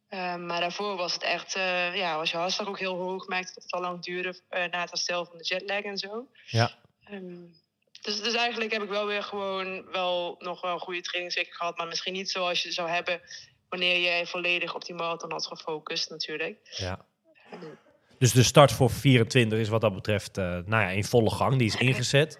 [0.08, 3.26] Eh, maar daarvoor was het echt, eh, ja, was je hartslag ook heel hoog.
[3.26, 6.28] Merkte dat het al lang duurde eh, na het herstel van de jetlag en zo.
[6.46, 6.78] Ja.
[7.04, 7.42] Ehm,
[8.00, 11.76] dus, dus eigenlijk heb ik wel weer gewoon wel nog wel een goede trainingsweek gehad.
[11.76, 13.20] Maar misschien niet zoals je zou hebben
[13.68, 16.58] wanneer je volledig op die marathon had gefocust natuurlijk.
[16.62, 17.06] ja.
[18.18, 21.56] Dus de start voor 24 is wat dat betreft eh, nou ja, in volle gang.
[21.56, 22.38] Die is ingezet.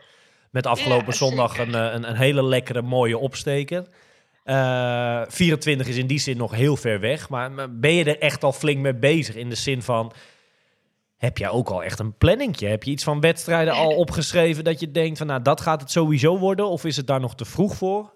[0.55, 3.87] Met afgelopen Ja, zondag een, eh, een, een hele lekkere, mooie opsteker.
[4.45, 7.29] Eh 24 is in die zin nog heel ver weg.
[7.29, 9.35] Maar, ben je er echt al flink mee bezig?
[9.35, 10.13] In de zin van,
[11.17, 12.67] heb jij ook al echt een planningje?
[12.67, 15.91] Heb je iets van wedstrijden al opgeschreven dat je denkt van, nou, dat gaat het
[15.91, 16.69] sowieso worden?
[16.69, 18.13] Of is het daar nog te vroeg voor?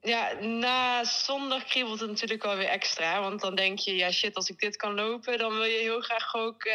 [0.00, 3.20] Ja, na zondag kriebelt het natuurlijk wel weer extra.
[3.20, 5.38] Want dan denk je, ja shit, als ik dit kan lopen...
[5.38, 6.74] dan wil je heel graag ook eh,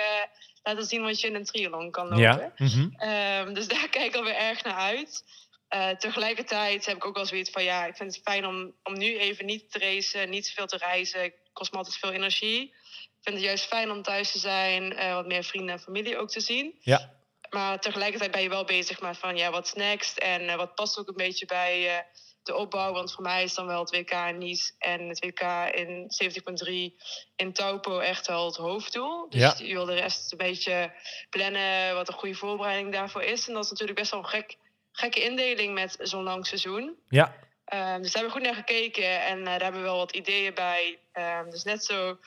[0.65, 2.21] laten zien wat je in een triathlon kan lopen.
[2.21, 2.53] Ja.
[2.57, 2.89] Mhm.
[2.97, 5.23] Ehm, dus daar kijk ik alweer erg naar uit.
[5.67, 7.63] Eh, tegelijkertijd heb ik ook wel zoiets van...
[7.63, 10.77] ja, ik vind het fijn om, om nu even niet te racen, niet zoveel te
[10.77, 11.21] reizen.
[11.21, 12.61] Het kost me altijd veel energie.
[12.61, 14.95] Ik vind het juist fijn om thuis te zijn...
[14.95, 16.75] eh, wat meer vrienden en familie ook te zien.
[16.79, 17.13] Ja.
[17.49, 19.37] Maar tegelijkertijd ben je wel bezig met van...
[19.37, 20.17] ja, wat next?
[20.17, 22.05] En eh, wat past ook een beetje bij...
[22.45, 25.41] de opbouw, want voor mij is dan wel het WK in Nice en het WK
[25.75, 26.95] in 70.3
[27.35, 29.29] in Taupo echt wel het hoofddoel.
[29.29, 29.53] Dus Ja.
[29.65, 30.91] je wil de rest een beetje
[31.29, 33.47] plannen wat een goede voorbereiding daarvoor is.
[33.47, 34.55] En dat is natuurlijk best wel een gek,
[34.91, 36.95] gekke indeling met zo'n lang seizoen.
[37.09, 39.97] Ja, Ehm, dus daar hebben we goed naar gekeken en eh, daar hebben we wel
[39.97, 40.99] wat ideeën bij.
[41.11, 42.17] Ehm, dus net zo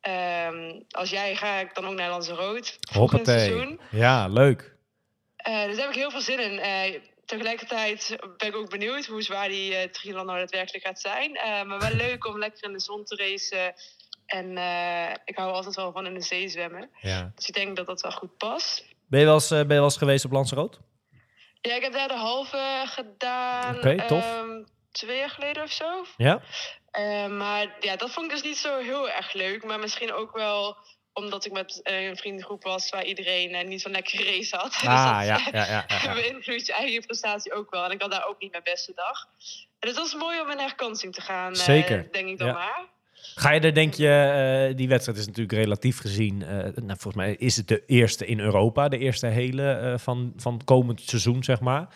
[0.00, 3.38] ehm, als jij ga ik dan ook naar Lanzarote hoppatee.
[3.38, 3.80] seizoen.
[3.90, 4.76] Ja, leuk.
[5.36, 6.58] Eh, dus daar heb ik heel veel zin in.
[6.58, 11.36] Eh, tegelijkertijd ben ik ook benieuwd hoe zwaar die uh, triathlon nou daadwerkelijk gaat zijn.
[11.36, 13.74] Eh, maar wel leuk om lekker in de zon te racen.
[14.26, 16.90] En eh, ik hou altijd wel van in de zee zwemmen.
[17.00, 17.32] Ja.
[17.34, 18.84] Dus ik denk dat dat wel goed past.
[19.08, 20.78] Ben je wel eens, ben je wel eens geweest op Lanzarote?
[21.60, 23.76] Ja, ik heb daar de halve gedaan.
[23.76, 24.24] Oké, tof.
[24.24, 26.04] ehm, twee jaar geleden of zo.
[26.16, 26.42] Ja?
[27.28, 29.64] Maar ja, dat vond ik dus niet zo heel erg leuk.
[29.64, 30.76] Maar misschien ook wel
[31.12, 34.72] omdat ik met eh, een vriendengroep was waar iedereen eh, niet zo'n lekkere race had.
[34.80, 35.84] Dus Ah, dat, ja, ja, ja.
[35.88, 36.14] ja, ja.
[36.14, 37.84] beïnvloedt je eigen prestatie ook wel.
[37.84, 39.28] En ik had daar ook niet mijn beste dag.
[39.78, 42.46] En dus dat is mooi om in herkansing te gaan, eh, Zeker, denk ik dan
[42.46, 42.52] ja.
[42.52, 42.90] maar.
[43.34, 44.08] Ga je er, denk je,
[44.68, 48.26] eh, die wedstrijd is natuurlijk relatief gezien, eh, nou, volgens mij is het de eerste
[48.26, 51.88] in Europa, de eerste hele eh, van, van het komend seizoen, zeg maar.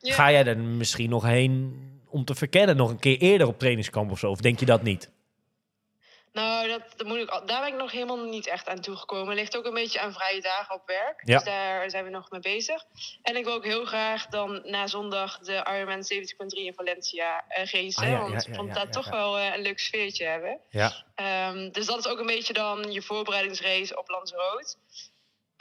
[0.00, 0.14] Ja.
[0.14, 1.74] Ga jij er misschien nog heen
[2.08, 4.30] om te verkennen, nog een keer eerder op trainingskamp of zo?
[4.30, 5.10] Of denk je dat niet?
[6.32, 9.34] Nou, dat, dat moet ik, daar ben ik nog helemaal niet echt aan toegekomen.
[9.34, 11.22] Ligt ook een beetje aan vrije dagen op werk.
[11.24, 11.34] Ja.
[11.34, 12.84] Dus daar zijn we nog mee bezig.
[13.22, 17.64] En ik wil ook heel graag dan na zondag de Ironman 70.3 in Valencia eh
[17.64, 18.02] racen.
[18.02, 20.60] Ah, ja, want ik vond dat toch wel eh, een leuk sfeertje hebben.
[20.70, 20.92] Ja.
[21.14, 24.76] Ehm, dus dat is ook een beetje dan je voorbereidingsrace op Lanzarote.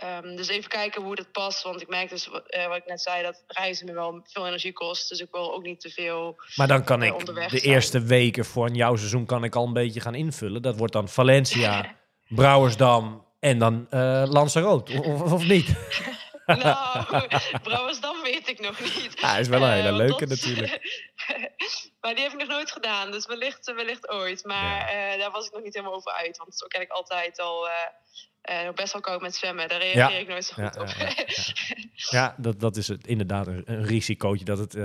[0.02, 1.64] Ehm, dus even kijken hoe dat past.
[1.64, 4.48] Want ik merk dus, wat- eh, wat ik net zei, dat reizen me wel veel
[4.48, 5.10] energie kost.
[5.10, 6.36] Dus ik wil ook niet te veel.
[6.56, 7.62] Maar dan kan eh, ik de zijn.
[7.62, 10.62] eerste weken voor jouw seizoen kan ik al een beetje gaan invullen.
[10.62, 11.96] Dat wordt dan Valencia,
[12.36, 15.02] Brouwersdam en dan eh Lanzarote.
[15.04, 15.74] Of, of, niet?
[16.46, 17.06] nou,
[17.64, 19.12] Brouwersdam weet ik nog niet.
[19.22, 20.80] Ja, is wel een hele leuke dat- natuurlijk.
[22.02, 23.12] Maar die heb ik nog nooit gedaan.
[23.12, 24.46] Dus wellicht, wellicht ooit.
[24.46, 26.38] Maar eh, daar was ik nog niet helemaal over uit.
[26.38, 27.74] Want zo ken ik altijd al eh,
[28.42, 29.68] eh, best wel koud met zwemmen.
[29.68, 30.10] Daar reageer Ja.
[30.10, 30.88] ik nooit zo goed op.
[32.18, 34.46] ja, dat, dat is het, inderdaad een, een risicootje.
[34.46, 34.76] Dat het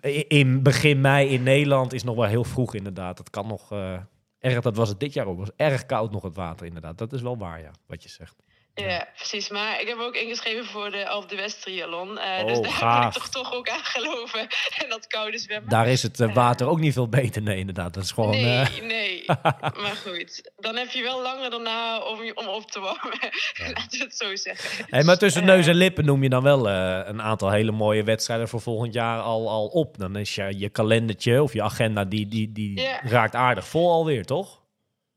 [0.00, 3.16] eh, in begin mei in Nederland is nog wel heel vroeg inderdaad.
[3.16, 3.98] Dat kan nog eh,
[4.38, 5.38] erg, dat was het dit jaar ook.
[5.38, 6.98] was erg koud nog het water inderdaad.
[6.98, 8.42] Dat is wel waar ja, wat je zegt.
[8.74, 9.48] Ja, precies.
[9.48, 12.18] Maar ik heb ook ingeschreven voor de Alpe d'Huez triathlon.
[12.18, 13.04] Eh, Oh, dus daar gaaf.
[13.04, 14.40] moet ik toch, toch ook aan geloven.
[14.82, 15.68] En dat koude zwemmen.
[15.70, 17.42] Daar is het eh, water ook niet veel beter.
[17.42, 17.94] Nee, inderdaad.
[17.94, 18.30] Dat is gewoon...
[18.30, 19.24] nee, eh, nee.
[19.82, 20.50] maar goed.
[20.56, 23.18] Dan heb je wel langer daarna om, je- om op te warmen.
[23.74, 24.84] Laten we het zo zeggen.
[24.90, 28.02] Hey, maar tussen neus en lippen noem je dan wel eh, een aantal hele mooie
[28.04, 29.98] wedstrijden voor volgend jaar al, al op.
[29.98, 33.00] Dan is je, je kalendertje of je agenda, die, die, die Ja.
[33.02, 34.59] raakt aardig vol alweer, toch?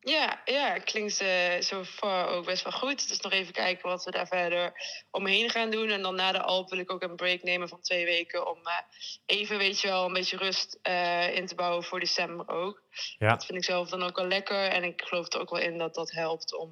[0.04, 3.08] Ja, ja klinkt eh zo far ook best wel goed.
[3.08, 4.74] Dus nog even kijken wat we daar verder
[5.12, 5.90] omheen gaan doen.
[5.90, 8.50] En dan na de Alp wil ik ook een break nemen van twee weken...
[8.50, 8.78] om eh,
[9.26, 12.82] even, weet je wel, een beetje rust eh, in te bouwen voor december ook.
[13.18, 13.30] Ja.
[13.30, 14.68] Dat vind ik zelf dan ook wel lekker.
[14.68, 16.72] En ik geloof er ook wel in dat dat helpt om,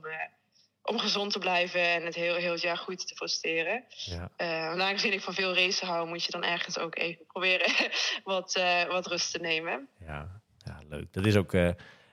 [0.83, 1.81] om gezond te blijven...
[1.81, 3.85] en het heel, heel het jaar goed te presteren.
[3.87, 4.31] Ja.
[4.77, 6.07] Aangezien ik van veel racen hou...
[6.07, 7.91] moet je dan ergens ook even proberen
[8.23, 9.87] wat, wat rust te nemen.
[9.99, 11.13] Ja, ja, leuk.
[11.13, 11.53] Dat is ook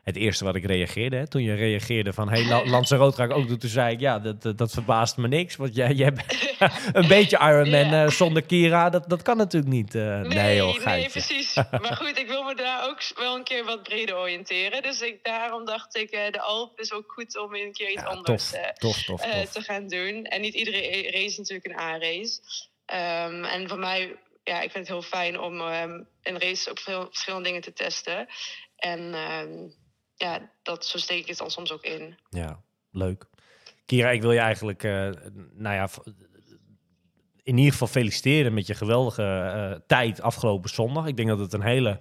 [0.08, 1.16] het eerste wat ik reageerde.
[1.16, 1.26] Hè?
[1.28, 3.58] Toen je reageerde van, hey, La- Lanzarote ga ik ook doen.
[3.58, 5.56] Toen zei ik, ja, dat, dat, dat verbaast me niks.
[5.56, 6.56] Want jij, jij hebt
[6.96, 8.04] een beetje Ironman Ja.
[8.04, 8.90] eh, zonder Kira.
[8.90, 9.94] Dat, dat kan natuurlijk niet.
[9.94, 11.10] eh, nee, joh, nee, geitje.
[11.10, 11.54] precies.
[11.54, 14.82] Maar goed, ik wil me daar ook wel een keer wat breder oriënteren.
[14.82, 18.02] Dus ik, daarom dacht ik, eh, de Alp is ook goed om een keer iets
[18.02, 19.50] Ja, anders tof, tof, tof, tof.
[19.52, 20.24] te gaan doen.
[20.24, 22.40] En niet iedere race is natuurlijk een A-race.
[22.86, 26.78] Ehm, en voor mij, ja, ik vind het heel fijn om ehm in races ook
[26.78, 28.26] veel verschillende dingen te testen.
[28.76, 29.48] En ehm,
[30.18, 32.18] ja, dat, zo steek ik het dan soms ook in.
[32.30, 33.24] Ja, leuk.
[33.86, 35.10] Kira, ik wil je eigenlijk, eh,
[35.54, 35.88] nou ja,
[37.42, 41.06] in ieder geval feliciteren met je geweldige eh, tijd afgelopen zondag.
[41.06, 42.00] Ik denk dat het een hele,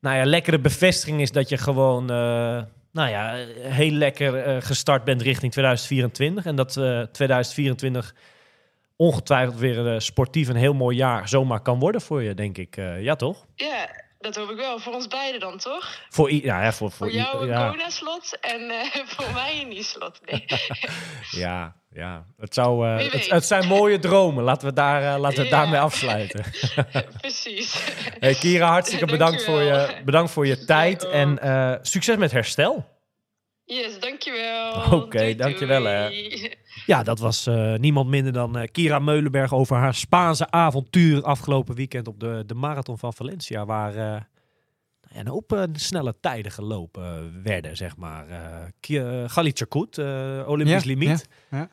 [0.00, 5.22] nou ja, lekkere bevestiging is dat je gewoon, eh, nou ja, heel lekker gestart bent
[5.22, 6.46] richting 2024.
[6.46, 8.14] En dat eh 2024
[8.96, 12.76] ongetwijfeld weer sportief een heel mooi jaar zomaar kan worden voor je, denk ik.
[13.00, 13.46] Ja, toch?
[13.54, 14.78] Ja, dat hoop ik wel.
[14.78, 15.98] Voor ons beiden dan, toch?
[16.08, 17.70] Voor, ja, voor, voor, Voor jou een ja.
[17.70, 20.20] Kona-slot en eh, voor mij een nie-slot.
[20.24, 20.44] Nee.
[21.30, 22.26] Ja, ja.
[22.36, 24.44] Het, zou, eh, het, zijn mooie dromen.
[24.44, 25.50] Laten we, daar, eh, laten we Ja.
[25.50, 26.44] daarmee afsluiten.
[27.20, 27.84] Precies.
[28.18, 31.04] Hey, Kira, hartstikke bedankt voor, je, bedankt voor je tijd.
[31.04, 32.96] En succes met herstel.
[33.64, 34.72] Yes, dankjewel.
[34.90, 36.08] Oké, Doei, dankjewel, hè.
[36.88, 41.74] Ja, dat was eh, niemand minder dan eh, Kira Meulenberg over haar Spaanse avontuur afgelopen
[41.74, 43.64] weekend op de, de Marathon van Valencia.
[43.64, 44.20] Waar eh,
[45.12, 48.26] een hoop snelle tijden gelopen werden, zeg maar.
[49.68, 51.28] Koet, eh, Olympisch Ja, limiet.
[51.50, 51.68] ja, ja.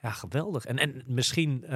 [0.00, 0.64] Ja, geweldig.
[0.64, 1.74] En, en misschien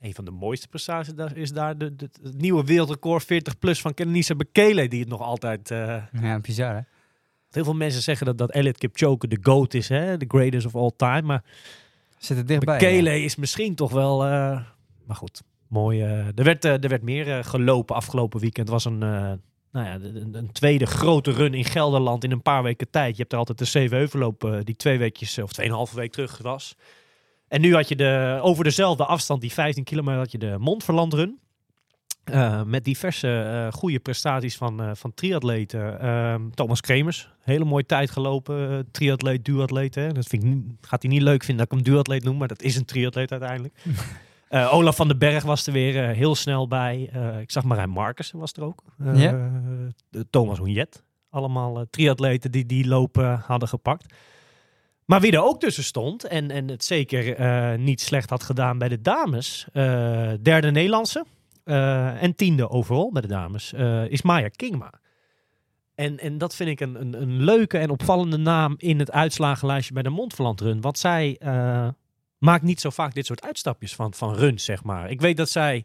[0.00, 3.80] een van de mooiste prestaties daar is daar de, de, het nieuwe wereldrecord 40 plus
[3.80, 5.68] van Kenenisa Bekele, die het nog altijd...
[5.68, 6.80] Ja, bizar hè?
[7.54, 10.16] Heel veel mensen zeggen dat, dat Elliot Kipchoge de GOAT is, hè?
[10.16, 11.22] de greatest of all time.
[11.22, 11.42] Maar
[12.18, 12.78] Zit dichtbij.
[12.78, 14.24] Bekele is misschien toch wel...
[14.24, 14.60] eh,
[15.06, 16.02] maar goed, mooi.
[16.02, 18.68] eh, er, werd, eh, er werd meer gelopen afgelopen weekend.
[18.68, 22.62] Het was een, nou ja, een, een tweede grote run in Gelderland in een paar
[22.62, 23.10] weken tijd.
[23.10, 26.76] Je hebt er altijd de Zevenheuvelloop die twee weekjes of tweeënhalve week terug was.
[27.48, 31.38] En nu had je de, over dezelfde afstand, die 15 kilometer, had je de Montferland-run.
[32.24, 36.00] Eh, met diverse eh, goede prestaties van, eh, van triatleten.
[36.00, 38.88] Ehm, Thomas Kremers, hele mooie tijd gelopen.
[38.90, 39.94] triatleet, duatleet.
[39.94, 40.12] Hè.
[40.12, 42.62] Dat vind ik, gaat hij niet leuk vinden dat ik hem duatleet noem, maar dat
[42.62, 43.74] is een triatleet uiteindelijk.
[44.70, 47.10] Olaf van den Berg was er weer heel snel bij.
[47.40, 48.82] Ik zag Marijn Marcus was er ook.
[50.30, 51.02] Thomas Hoenjet.
[51.30, 54.14] Allemaal triatleten die die lopen hadden gepakt.
[55.04, 58.88] Maar wie er ook tussen stond en, en het zeker niet slecht had gedaan bij
[58.88, 59.66] de dames.
[60.42, 61.24] derde Nederlandse
[61.64, 64.92] eh, en tiende overal bij de dames eh, is Maya Kingma.
[65.94, 69.94] En, en dat vind ik een, een, een leuke en opvallende naam in het uitslagenlijstje
[69.94, 70.80] bij de Montferland Run.
[70.80, 71.88] Want zij eh,
[72.38, 75.10] maakt niet zo vaak dit soort uitstapjes van, van runs, zeg maar.
[75.10, 75.84] Ik weet dat zij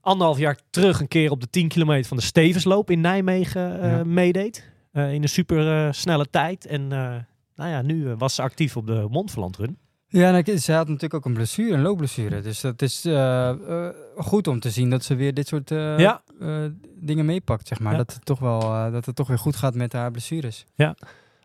[0.00, 4.04] anderhalf jaar terug een keer op de 10 kilometer van de Stevensloop in Nijmegen Ja.
[4.04, 4.72] meedeed.
[4.92, 6.66] in een super snelle tijd.
[6.66, 9.78] En nou ja, nu was ze actief op de Montferland Run.
[10.16, 12.40] Ja, en ik- ze had natuurlijk ook een blessure, een loopblessure.
[12.40, 15.98] Dus dat is eh, eh, goed om te zien dat ze weer dit soort eh,
[15.98, 16.22] Ja.
[16.40, 16.56] eh,
[16.96, 17.92] dingen meepakt, zeg maar.
[17.92, 17.98] Ja.
[17.98, 20.64] Dat, het toch wel, eh, dat het toch weer goed gaat met haar blessures.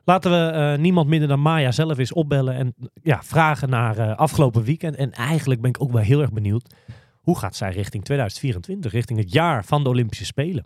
[0.03, 4.15] Laten we eh, niemand minder dan Maya zelf eens opbellen en ja, vragen naar eh,
[4.17, 4.95] afgelopen weekend.
[4.95, 6.73] En eigenlijk ben ik ook wel heel erg benieuwd.
[7.21, 10.65] Hoe gaat zij richting 2024, richting het jaar van de Olympische Spelen?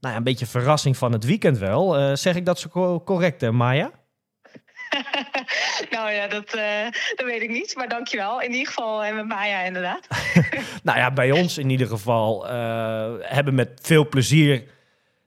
[0.00, 1.98] Nou ja, een beetje verrassing van het weekend wel.
[1.98, 3.90] Eh, zeg ik dat zo co- correct, hè, Maya?
[6.04, 7.74] Nou ja, dat, eh, dat weet ik niet.
[7.76, 8.40] Maar dankjewel.
[8.40, 10.06] In ieder geval en met Maya inderdaad.
[10.82, 14.64] Nou ja, bij ons in ieder geval eh, hebben met veel plezier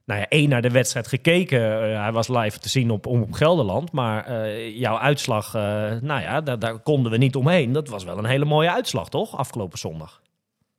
[0.06, 1.92] nou ja, één naar de wedstrijd gekeken.
[1.92, 3.92] Eh, hij was live te zien op, op Gelderland.
[3.92, 5.62] Maar eh, jouw uitslag, eh,
[6.02, 7.72] nou ja, daar, daar konden we niet omheen.
[7.72, 9.38] Dat was wel een hele mooie uitslag, toch?
[9.38, 10.22] Afgelopen zondag.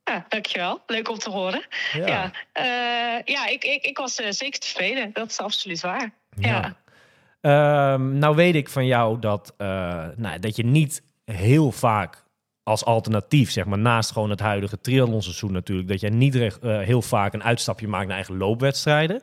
[0.04, 0.80] Ja, dankjewel.
[0.87, 1.66] Leuk om te horen.
[1.92, 2.64] Ja, Eh,
[3.24, 5.11] ja ik, ik, ik was eh, zeker tevreden.
[5.12, 6.11] Dat is absoluut waar.
[6.37, 6.76] Ja.
[7.40, 9.66] Ehm, nou weet ik van jou dat, eh,
[10.16, 12.24] nou, dat je niet heel vaak
[12.62, 16.79] als alternatief, zeg maar, naast gewoon het huidige triathlonseizoen natuurlijk, dat je niet recht- eh,
[16.79, 19.20] heel vaak een uitstapje maakt naar eigen loopwedstrijden.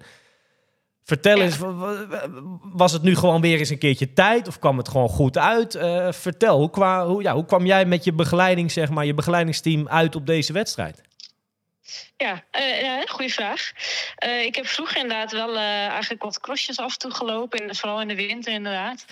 [1.03, 1.43] Vertel Ja.
[1.43, 2.27] eens, wa- wa-
[2.73, 5.75] was het nu gewoon weer eens een keertje tijd of kwam het gewoon goed uit?
[5.75, 9.13] Eh, vertel, hoe, kwa, hoe, ja, hoe kwam jij met je begeleiding, zeg maar, je
[9.13, 11.01] begeleidingsteam uit op deze wedstrijd?
[12.17, 13.71] Ja, eh, ja, goede vraag.
[14.15, 17.75] Eh, ik heb vroeger inderdaad wel eh, eigenlijk wat crossjes af en toe gelopen.
[17.75, 19.05] Vooral in de winter inderdaad.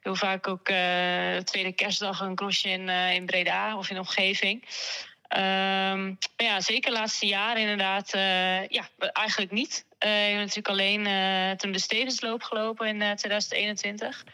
[0.00, 4.64] Heel vaak ook eh, tweede kerstdag een crossje in, eh, in Breda of in omgeving.
[5.28, 8.12] Ehm, maar ja, zeker de laatste jaren inderdaad.
[8.14, 9.84] eh, ja, eigenlijk niet.
[9.98, 14.24] Eh, ik heb natuurlijk alleen eh, toen de Stevensloop gelopen in eh, 2021.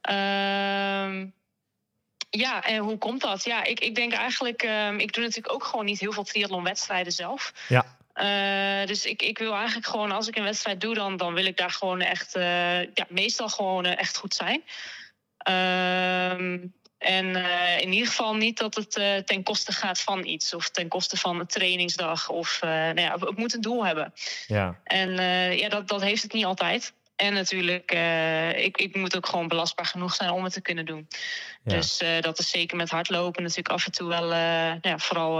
[0.00, 1.26] Ehm
[2.30, 3.44] ja, en hoe komt dat?
[3.44, 7.12] Ja, ik, ik denk eigenlijk, ehm, ik doe natuurlijk ook gewoon niet heel veel triathlonwedstrijden
[7.12, 7.52] zelf.
[7.68, 7.96] Ja.
[8.18, 11.44] Eh, dus ik, ik wil eigenlijk gewoon, als ik een wedstrijd doe, dan, dan wil
[11.44, 14.62] ik daar gewoon echt, eh, ja, meestal gewoon eh, echt goed zijn.
[15.38, 16.58] Ehm,
[16.98, 17.36] en
[17.80, 18.90] in ieder geval niet dat het
[19.26, 20.54] ten koste gaat van iets.
[20.54, 22.28] Of ten koste van een trainingsdag.
[22.28, 24.12] Of nou ja, ik moet een doel hebben.
[24.46, 25.10] Ja, En
[25.56, 26.92] ja, dat, dat heeft het niet altijd.
[27.18, 30.86] En natuurlijk, eh, ik, ik moet ook gewoon belastbaar genoeg zijn om het te kunnen
[30.86, 31.08] doen.
[31.64, 31.74] Ja.
[31.74, 34.98] Dus eh, dat is zeker met hardlopen natuurlijk af en toe wel, eh, nou ja,
[34.98, 35.38] vooral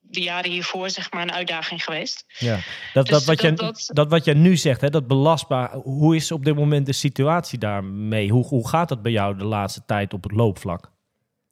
[0.00, 2.24] de jaren hiervoor, zeg maar, een uitdaging geweest.
[2.38, 2.58] ja.
[2.92, 6.16] Dat, Dus dat, wat je, dat- dat wat je nu zegt, hè, dat belastbaar, hoe
[6.16, 8.28] is op dit moment de situatie daarmee?
[8.30, 10.90] Hoe, hoe gaat dat bij jou de laatste tijd op het loopvlak?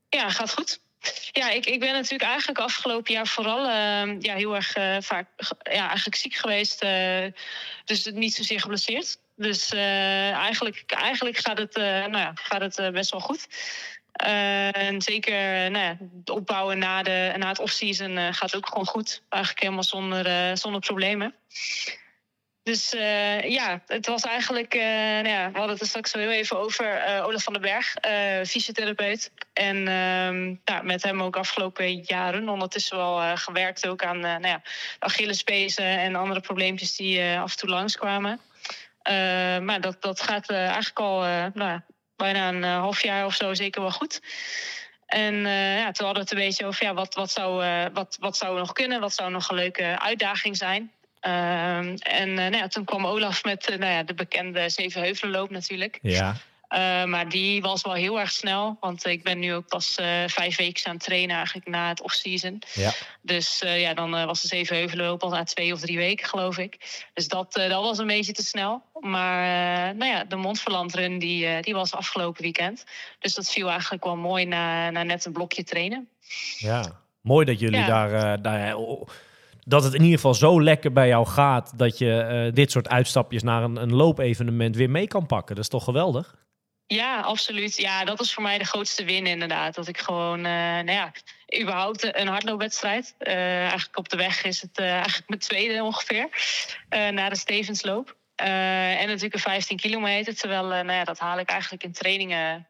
[0.09, 0.81] Ja, gaat goed.
[1.33, 4.73] Ja, ik, ik ben natuurlijk eigenlijk afgelopen jaar vooral eh, ja, heel erg
[5.05, 5.27] vaak
[5.63, 6.83] ja, eigenlijk ziek geweest.
[6.83, 7.27] eh,
[7.85, 9.19] dus niet zozeer geblesseerd.
[9.41, 13.47] Dus eh, eigenlijk, eigenlijk gaat het, eh, nou ja, gaat het eh, best wel goed.
[14.13, 15.35] En zeker
[15.71, 19.23] nou ja, het opbouwen na, de, na het off-season eh, gaat ook gewoon goed.
[19.29, 21.35] Eigenlijk helemaal zonder, zonder problemen.
[22.63, 22.91] Dus
[23.43, 27.43] ja, het was eigenlijk, nou ja, we hadden het er straks heel even over, Olaf
[27.43, 27.95] van den Berg,
[28.49, 29.31] fysiotherapeut.
[29.53, 34.63] En ehm, nou, met hem ook afgelopen jaren ondertussen wel gewerkt ook aan nou ja,
[34.99, 38.41] Achillespezen en andere probleempjes die af en toe langskwamen.
[39.03, 41.81] Eh, maar dat, dat gaat eh, eigenlijk al eh, nou,
[42.17, 44.21] bijna een half jaar of zo zeker wel goed.
[45.07, 45.35] En
[45.79, 48.37] ja, toen hadden we het een beetje over ja, wat, wat, zou, eh, wat, wat
[48.37, 50.93] zou nog kunnen, wat zou nog een leuke uitdaging zijn.
[51.21, 55.99] Ehm, en nou ja, toen kwam Olaf met nou ja, de bekende Zevenheuvelenloop natuurlijk.
[56.03, 56.37] Ja,
[56.71, 58.77] Eh, maar die was wel heel erg snel.
[58.81, 62.03] Want ik ben nu ook pas eh, vijf weken aan het trainen eigenlijk na het
[62.03, 62.63] off-season.
[62.75, 62.93] ja.
[63.23, 67.05] Dus eh, ja, dan was de Zevenheuvelenloop al na twee of drie weken geloof ik.
[67.15, 68.83] Dus dat, dat was een beetje te snel.
[69.01, 69.45] Maar
[69.95, 72.85] nou ja, de Montferland Run die, die was afgelopen weekend.
[73.19, 76.09] Dus dat viel eigenlijk wel mooi na, na net een blokje trainen.
[76.59, 77.87] Ja, mooi dat jullie Ja.
[77.87, 79.09] daar, daar oh,
[79.65, 83.43] dat het in ieder geval zo lekker bij jou gaat dat je dit soort uitstapjes
[83.43, 85.55] naar een, een loopevenement weer mee kan pakken.
[85.55, 86.39] Dat is toch geweldig?
[86.95, 87.77] Ja, absoluut.
[87.77, 89.75] Ja, dat is voor mij de grootste win inderdaad.
[89.75, 91.13] Dat ik gewoon, eh, nou ja,
[91.61, 93.15] überhaupt een hardloopwedstrijd.
[93.19, 96.29] Eh, eigenlijk op de weg is het eh, eigenlijk mijn tweede ongeveer.
[96.89, 98.17] na de Stevensloop.
[98.35, 100.37] En natuurlijk een 15 kilometer.
[100.37, 102.69] Terwijl, nou ja, dat haal ik eigenlijk in trainingen,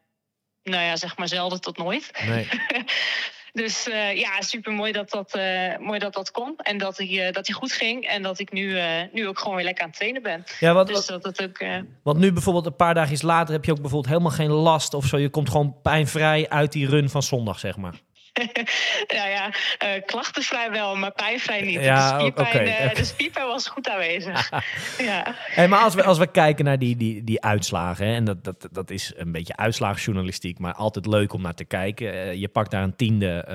[0.63, 2.11] nou ja, zeg maar zelden tot nooit.
[2.25, 2.47] Nee.
[3.53, 6.53] Dus eh, ja, super mooi dat dat, eh, mooi dat dat kon.
[6.57, 8.05] En dat hij, eh, dat hij goed ging.
[8.05, 8.79] En dat ik nu,
[9.11, 10.43] nu ook gewoon weer lekker aan het trainen ben.
[10.59, 11.63] Ja, want, Dus dat het ook.
[12.03, 15.05] want nu bijvoorbeeld een paar dagjes later heb je ook bijvoorbeeld helemaal geen last of
[15.05, 15.17] zo.
[15.17, 18.01] Je komt gewoon pijnvrij uit die run van zondag, zeg maar.
[19.15, 21.81] nou ja, eh, klachtenvrij wel, maar pijnvrij niet.
[21.81, 24.49] Ja, de, spierpijn, eh, de spierpijn was goed aanwezig.
[24.97, 25.35] ja.
[25.35, 28.43] Hey, maar als we, als we kijken naar die, die, die uitslagen, hè, en dat,
[28.43, 32.13] dat, dat is een beetje uitslagenjournalistiek, maar altijd leuk om naar te kijken.
[32.13, 33.45] Eh, je pakt daar een tiende,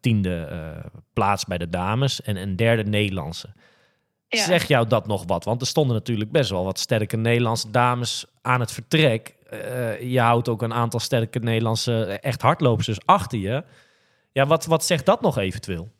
[0.00, 0.48] tiende
[1.12, 3.48] plaats bij de dames en een derde Nederlandse.
[4.28, 4.44] Ja.
[4.44, 5.44] Zeg jou dat nog wat?
[5.44, 9.34] Want er stonden natuurlijk best wel wat sterke Nederlandse dames aan het vertrek.
[10.00, 13.64] Je houdt ook een aantal sterke Nederlandse echt hardlopers achter je.
[14.34, 15.92] Ja, wat, wat zegt dat nog eventueel?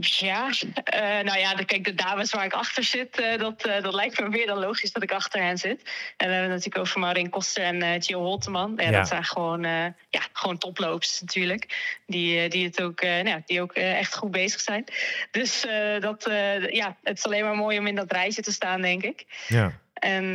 [0.00, 0.50] Ja,
[0.84, 3.94] eh, nou ja, de, kijk, de dames waar ik achter zit, eh, dat, eh, dat
[3.94, 5.82] lijkt me meer dan logisch dat ik achter hen zit.
[6.16, 8.74] En we hebben het natuurlijk over Maureen Koster en Gio Holteman.
[8.76, 8.90] Ja, Ja.
[8.90, 9.62] Dat zijn gewoon,
[10.08, 11.96] ja, gewoon toplopers natuurlijk.
[12.06, 14.84] Die, die, het ook, nou, die ook echt goed bezig zijn.
[15.30, 15.66] Dus
[16.00, 16.24] dat,
[16.70, 19.24] ja, het is alleen maar mooi om in dat rijtje te staan, denk ik.
[19.48, 19.78] Ja.
[19.94, 20.32] En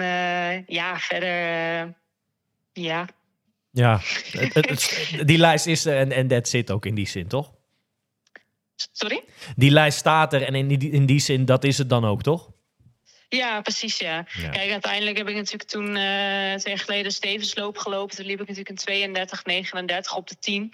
[0.67, 1.93] ja, verder,
[2.73, 3.05] ja,
[3.77, 3.99] Ja,
[4.31, 7.27] het- het- het- die lijst is er en, en dat zit ook in die zin,
[7.27, 7.51] toch?
[8.91, 9.23] sorry?
[9.55, 12.21] Die lijst staat er en in die, in die zin, dat is het dan ook,
[12.23, 12.49] toch?
[13.29, 14.25] Ja, precies, ja.
[14.41, 14.49] Ja.
[14.49, 18.15] Kijk, uiteindelijk heb ik natuurlijk toen eh twee jaar geleden Stevensloop gelopen.
[18.15, 20.73] Toen liep ik natuurlijk een 32, 39 op de 10.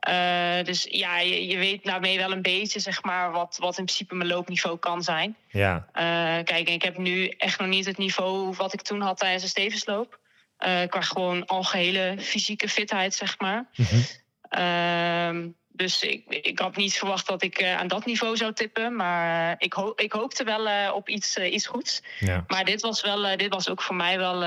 [0.00, 3.84] Eh, dus ja, je, je weet daarmee wel een beetje, zeg maar, wat, wat in
[3.84, 5.36] principe mijn loopniveau kan zijn.
[5.48, 9.18] Ja, Eh, kijk, ik heb nu echt nog niet het niveau wat ik toen had
[9.18, 10.18] tijdens de Stevensloop.
[10.56, 13.66] Eh qua gewoon algehele fysieke fitheid, zeg maar.
[13.76, 14.00] Mhm.
[14.48, 18.96] Ehm, dus ik, ik had niet verwacht dat ik eh, aan dat niveau zou tippen.
[18.96, 22.02] Maar eh, ik, ho ik hoopte wel op iets, iets goeds.
[22.20, 24.44] ja, Maar dit was, wel, dit was ook voor mij wel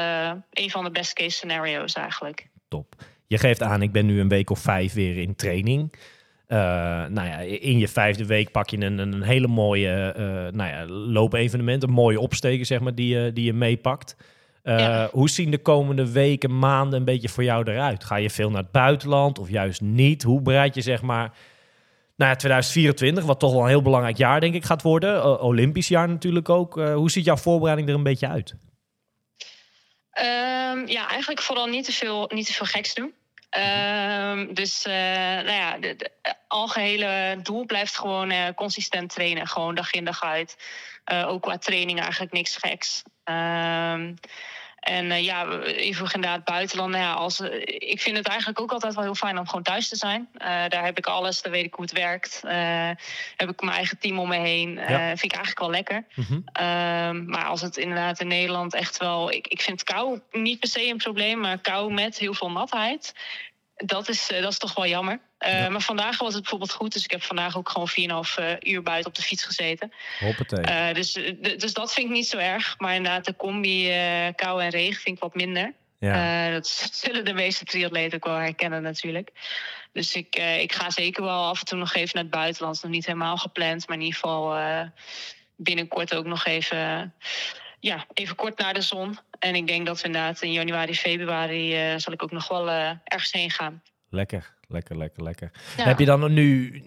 [0.51, 2.47] een van de best case scenario's eigenlijk.
[2.67, 2.95] top.
[3.27, 5.93] Je geeft aan, ik ben nu een week of vijf weer in training.
[6.47, 10.13] Nou ja, in je vijfde week pak je een, een, hele mooie
[10.53, 11.83] nou ja, loopevenement.
[11.83, 14.15] Een mooie opsteken, zeg maar, die, je die je meepakt.
[14.69, 15.09] Eh, Ja.
[15.11, 18.03] Hoe zien de komende weken, maanden een beetje voor jou eruit?
[18.03, 20.23] Ga je veel naar het buitenland of juist niet?
[20.23, 21.33] Hoe bereid je zeg maar
[22.15, 25.41] nou ja, 2024, wat toch wel een heel belangrijk jaar denk ik gaat worden.
[25.41, 26.77] Olympisch jaar natuurlijk ook.
[26.77, 28.55] Eh, hoe ziet jouw voorbereiding er een beetje uit?
[30.11, 33.13] Ehm, ja, eigenlijk vooral niet te veel, niet te veel geks doen.
[33.49, 35.91] Ehm, dus eh, nou ja, eh,
[36.47, 39.47] algehele doel blijft gewoon consistent trainen.
[39.47, 40.57] Gewoon dag in dag uit.
[41.25, 43.03] Ook qua training eigenlijk niks geks.
[43.23, 44.13] Ehm,
[44.79, 45.61] en eh, ja,
[45.91, 46.91] vroeg inderdaad buitenland.
[46.91, 49.63] Nou ja, als, eh, ik vind het eigenlijk ook altijd wel heel fijn om gewoon
[49.63, 50.29] thuis te zijn.
[50.33, 52.41] Eh, daar heb ik alles, daar weet ik hoe het werkt.
[53.35, 54.73] Heb ik mijn eigen team om me heen.
[54.73, 55.07] Ja.
[55.07, 56.05] Vind ik eigenlijk wel lekker.
[56.15, 56.39] Mhm.
[56.45, 59.31] Ehm, maar als het inderdaad in Nederland echt wel.
[59.31, 63.13] Ik, ik vind kou niet per se een probleem, maar kou met heel veel natheid.
[63.75, 65.19] Dat is, dat is toch wel jammer.
[65.39, 65.69] Eh, Ja.
[65.69, 66.93] Maar vandaag was het bijvoorbeeld goed.
[66.93, 69.93] Dus ik heb vandaag ook gewoon 4,5 eh, uur buiten op de fiets gezeten.
[70.19, 70.59] Hoppatee.
[70.59, 71.13] Eh, dus,
[71.57, 72.75] dus dat vind ik niet zo erg.
[72.77, 73.91] Maar inderdaad, de combi
[74.35, 75.73] kou en regen vind ik wat minder.
[75.99, 76.51] ja.
[76.51, 76.67] Dat
[77.03, 79.31] zullen de meeste triatleten ook wel herkennen natuurlijk.
[79.93, 82.83] Dus ik, ik ga zeker wel af en toe nog even naar het buitenland.
[82.83, 84.57] Nog niet helemaal gepland, maar in ieder geval
[85.55, 87.13] binnenkort ook nog even,
[87.79, 89.17] ja, even kort naar de zon.
[89.39, 92.69] En ik denk dat we inderdaad in januari, februari zal ik ook nog wel
[93.03, 93.83] ergens heen gaan.
[94.09, 95.51] Lekker, lekker, lekker, lekker.
[95.77, 95.83] Ja.
[95.83, 96.81] Heb je dan nu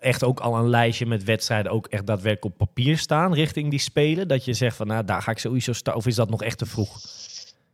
[0.00, 3.78] echt ook al een lijstje met wedstrijden ook echt daadwerkelijk op papier staan richting die
[3.78, 4.28] spelen?
[4.28, 5.94] Dat je zegt van nou, daar ga ik sowieso staan.
[5.94, 7.00] Of is dat nog echt te vroeg?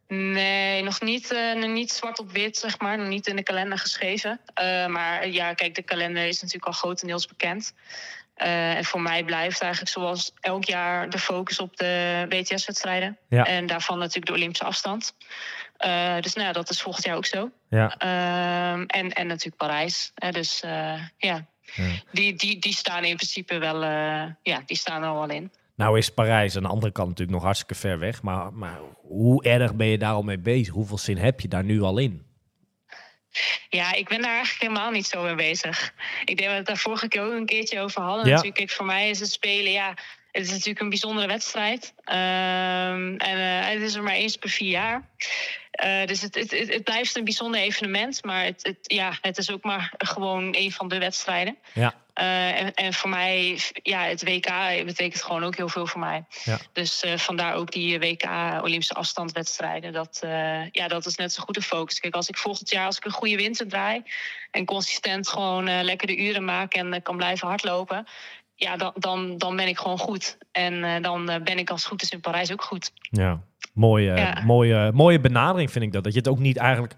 [0.08, 2.98] Nee, nog niet, eh, nog niet zwart op wit, zeg maar.
[2.98, 4.40] Nog niet in de kalender geschreven.
[4.54, 7.74] Eh, maar ja, kijk, de kalender is natuurlijk al grotendeels bekend.
[8.34, 13.18] Eh, en voor mij blijft eigenlijk zoals elk jaar de focus op de WTS-wedstrijden.
[13.28, 13.44] Ja.
[13.44, 15.14] En daarvan natuurlijk de Olympische afstand.
[15.78, 17.50] Eh, dus nou dat is volgend jaar ook zo.
[17.68, 17.96] Ja.
[17.98, 20.12] Ehm, en, en natuurlijk Parijs.
[20.14, 21.84] Hè, dus eh, ja, Ja.
[22.12, 25.52] Die, die, die staan in principe wel, eh, ja, die staan er al in.
[25.74, 28.22] Nou is Parijs aan de andere kant natuurlijk nog hartstikke ver weg.
[28.22, 30.74] Maar, maar hoe erg ben je daar al mee bezig?
[30.74, 32.24] Hoeveel zin heb je daar nu al in?
[33.68, 35.94] Ja, ik ben daar eigenlijk helemaal niet zo mee bezig.
[36.24, 38.26] Ik denk dat we het daar vorige keer ook een keertje over hadden.
[38.26, 38.34] Ja.
[38.34, 39.94] Natuurlijk, voor mij is het spelen, ja,
[40.36, 41.94] het is natuurlijk een bijzondere wedstrijd.
[42.04, 45.08] Ehm, en eh, het is er maar eens per vier jaar.
[45.70, 48.24] Eh, dus het, het, het, het blijft een bijzonder evenement.
[48.24, 51.56] Maar het, het, ja, het is ook maar gewoon een van de wedstrijden.
[51.72, 51.94] Ja.
[52.12, 54.50] Eh, en, en voor mij, ja, het WK
[54.84, 56.24] betekent gewoon ook heel veel voor mij.
[56.44, 56.58] Ja.
[56.72, 58.24] Dus vandaar ook die WK
[58.62, 59.92] Olympische afstandwedstrijden.
[59.92, 60.18] Dat,
[60.70, 62.00] ja, dat is net zo goed de focus.
[62.00, 64.02] Kijk, als ik volgend jaar als ik een goede winter draai
[64.50, 68.06] en consistent gewoon lekker de uren maak en kan blijven hardlopen.
[68.58, 70.38] Ja, dan, dan, dan ben ik gewoon goed.
[70.52, 72.92] En eh, dan eh, ben ik als het goed is in Parijs ook goed.
[73.10, 73.40] Ja,
[73.74, 74.42] mooie, Ja.
[74.44, 76.04] mooie, mooie benadering vind ik dat.
[76.04, 76.94] Dat je het ook niet eigenlijk...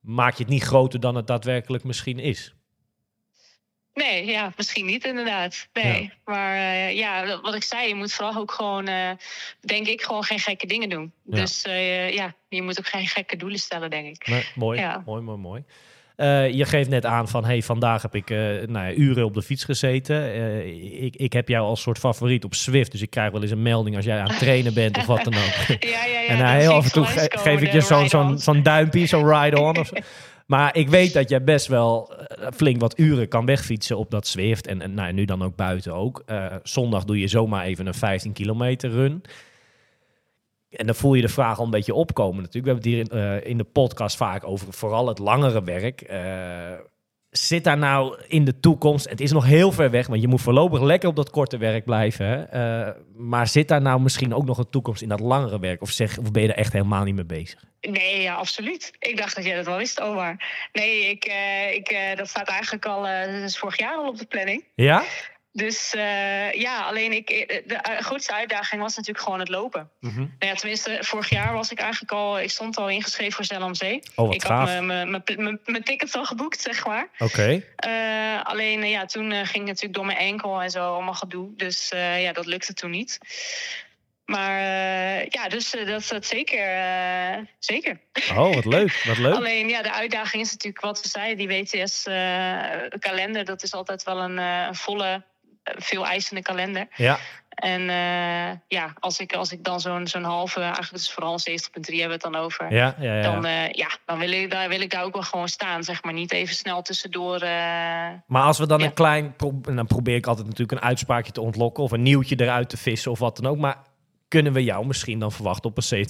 [0.00, 2.54] Maak je het niet groter dan het daadwerkelijk misschien is.
[3.94, 5.68] Nee, ja, misschien niet inderdaad.
[5.72, 6.10] Nee, Ja.
[6.24, 8.84] maar eh, ja, wat ik zei, je moet vooral ook gewoon,
[9.60, 11.12] denk ik, gewoon geen gekke dingen doen.
[11.24, 11.36] Ja.
[11.36, 11.62] Dus
[12.10, 14.26] ja, je moet ook geen gekke doelen stellen, denk ik.
[14.26, 15.02] Nee, mooi, Ja.
[15.06, 15.64] mooi, mooi, mooi.
[16.16, 19.34] Eh, je geeft net aan van, hey, vandaag heb ik eh, nou ja, uren op
[19.34, 20.16] de fiets gezeten.
[20.32, 23.50] Eh, ik, ik heb jou als soort favoriet op Swift, dus ik krijg wel eens
[23.50, 25.40] een melding als jij aan het trainen bent of wat dan ook.
[25.90, 26.26] Ja, ja, ja.
[26.26, 29.78] en heel af en toe ge- geef ik je zo'n zo'n zo'n duimpje, zo'n ride-on.
[29.78, 29.94] of zo.
[30.46, 32.12] Maar ik weet dat jij best wel
[32.54, 34.66] flink wat uren kan wegfietsen op dat Zwift.
[34.66, 36.24] En, en nou, nu dan ook buiten ook.
[36.62, 39.22] Zondag doe je zomaar even een 15 kilometer run.
[40.76, 42.64] En dan voel je de vraag al een beetje opkomen natuurlijk.
[42.64, 46.00] We hebben het hier in, eh, in de podcast vaak over vooral het langere werk.
[46.00, 46.72] Eh,
[47.30, 50.40] zit daar nou in de toekomst, het is nog heel ver weg, want je moet
[50.40, 52.26] voorlopig lekker op dat korte werk blijven.
[52.26, 52.42] Hè?
[52.42, 55.82] Eh, maar zit daar nou misschien ook nog een toekomst in dat langere werk?
[55.82, 57.64] Of, zeg, of ben je er echt helemaal niet mee bezig?
[57.80, 58.92] Nee, ja, absoluut.
[58.98, 60.36] Ik dacht dat jij dat wel wist, Omar.
[60.72, 61.24] Nee, ik,
[61.72, 64.64] ik, dat staat eigenlijk al is vorig jaar al op de planning.
[64.74, 65.04] Ja?
[65.56, 69.90] Dus eh, ja, alleen ik, eh, de eh, grootste uitdaging was natuurlijk gewoon het lopen.
[70.00, 70.18] Mhm.
[70.18, 73.74] Nou ja, tenminste, vorig jaar was ik eigenlijk al, ik stond al ingeschreven voor Zell
[73.74, 74.02] Zee.
[74.14, 74.70] Oh, wat ik gaaf.
[74.70, 77.08] had mijn- tickets al geboekt, zeg maar.
[77.18, 77.62] Oké.
[78.42, 81.50] Alleen ja, toen ging het natuurlijk door mijn enkel en zo allemaal gedoe.
[81.56, 83.18] Dus ja, dat lukte toen niet.
[84.24, 84.60] Maar
[85.28, 86.66] ja, dus eh, dat is dat zeker.
[87.58, 88.00] zeker.
[88.36, 89.02] Oh, wat leuk.
[89.04, 89.34] Wat leuk.
[89.34, 91.48] Alleen ja, de uitdaging is natuurlijk wat we zeiden.
[91.48, 95.22] Die WTS-kalender, dat is altijd wel een, een volle,
[95.64, 96.86] veel eisende kalender.
[96.96, 97.18] Ja.
[97.54, 101.38] En eh, ja, als ik, als ik dan zo'n zo'n halve, eigenlijk is het vooral
[101.44, 102.72] een 70.3 hebben we het dan over.
[102.74, 103.22] Ja, ja, ja.
[103.22, 106.02] Dan, eh, ja, dan wil, ik, daar wil ik daar ook wel gewoon staan, zeg
[106.02, 106.12] maar.
[106.12, 107.34] Niet even snel tussendoor.
[107.36, 107.48] eh,
[108.26, 108.84] Maar als we dan Ja.
[108.86, 109.36] een klein...
[109.36, 111.82] pro- dan probeer ik altijd natuurlijk een uitspraakje te ontlokken...
[111.84, 113.58] of een nieuwtje eruit te vissen of wat dan ook.
[113.58, 113.76] Maar
[114.28, 116.06] kunnen we jou misschien dan verwachten op een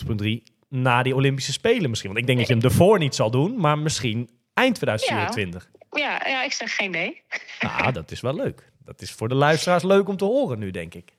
[0.49, 2.09] 70.3 na die Olympische Spelen misschien?
[2.11, 5.69] Want ik denk dat je hem ervoor niet zal doen, maar misschien eind 2024.
[5.91, 7.23] ja, ja, ik zeg geen nee.
[7.61, 8.73] Nou, dat is wel leuk.
[8.85, 11.13] Dat is voor de luisteraars leuk om te horen nu, denk ik.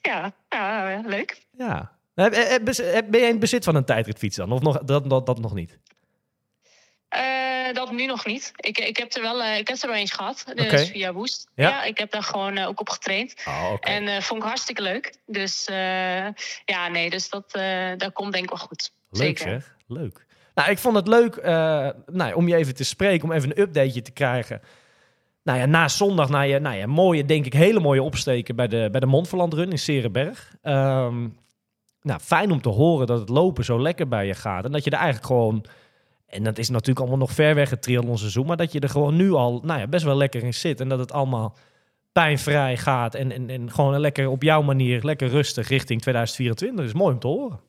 [0.00, 1.42] Ja, ja eh, leuk.
[1.56, 1.98] Ja.
[2.14, 4.52] Heb- heb- heb- Ben jij in het bezit van een tijdritfiets dan?
[4.52, 5.78] Of nog, dat, dat, dat nog niet?
[7.08, 8.52] Eh, dat nu nog niet.
[8.56, 11.48] Ik, ik, heb er wel, eh, ik heb er wel eens gehad, dus via Boost.
[11.54, 11.68] Ja?
[11.68, 11.82] Ja?
[11.82, 13.34] ik heb daar gewoon eh, ook op getraind.
[13.46, 13.74] Oh.
[13.80, 15.14] En eh, vond ik hartstikke leuk.
[15.26, 16.26] Dus eh,
[16.64, 18.92] ja, nee, dus dat, eh dat komt denk ik wel goed.
[19.10, 19.48] Leuk Zeker.
[19.50, 20.26] zeg, leuk.
[20.54, 23.60] Nou, ik vond het leuk eh, nou, om je even te spreken, om even een
[23.60, 24.62] updateje te krijgen.
[25.42, 28.68] Nou ja, na zondag, na je, nou ja, mooie, denk ik, hele mooie opsteken bij
[28.68, 30.56] de, bij de Montferland Run in Serenberg.
[30.62, 31.28] Ehm,
[32.02, 34.64] nou, fijn om te horen dat het lopen zo lekker bij je gaat.
[34.64, 35.64] En dat je er eigenlijk gewoon,
[36.26, 39.16] en dat is natuurlijk allemaal nog ver weg het triathlonseizoen, maar dat je er gewoon
[39.16, 40.80] nu al, nou ja, best wel lekker in zit.
[40.80, 41.56] En dat het allemaal
[42.12, 46.78] pijnvrij gaat en, en, en gewoon lekker op jouw manier, lekker rustig richting 2024.
[46.78, 47.60] Dat is mooi om te horen.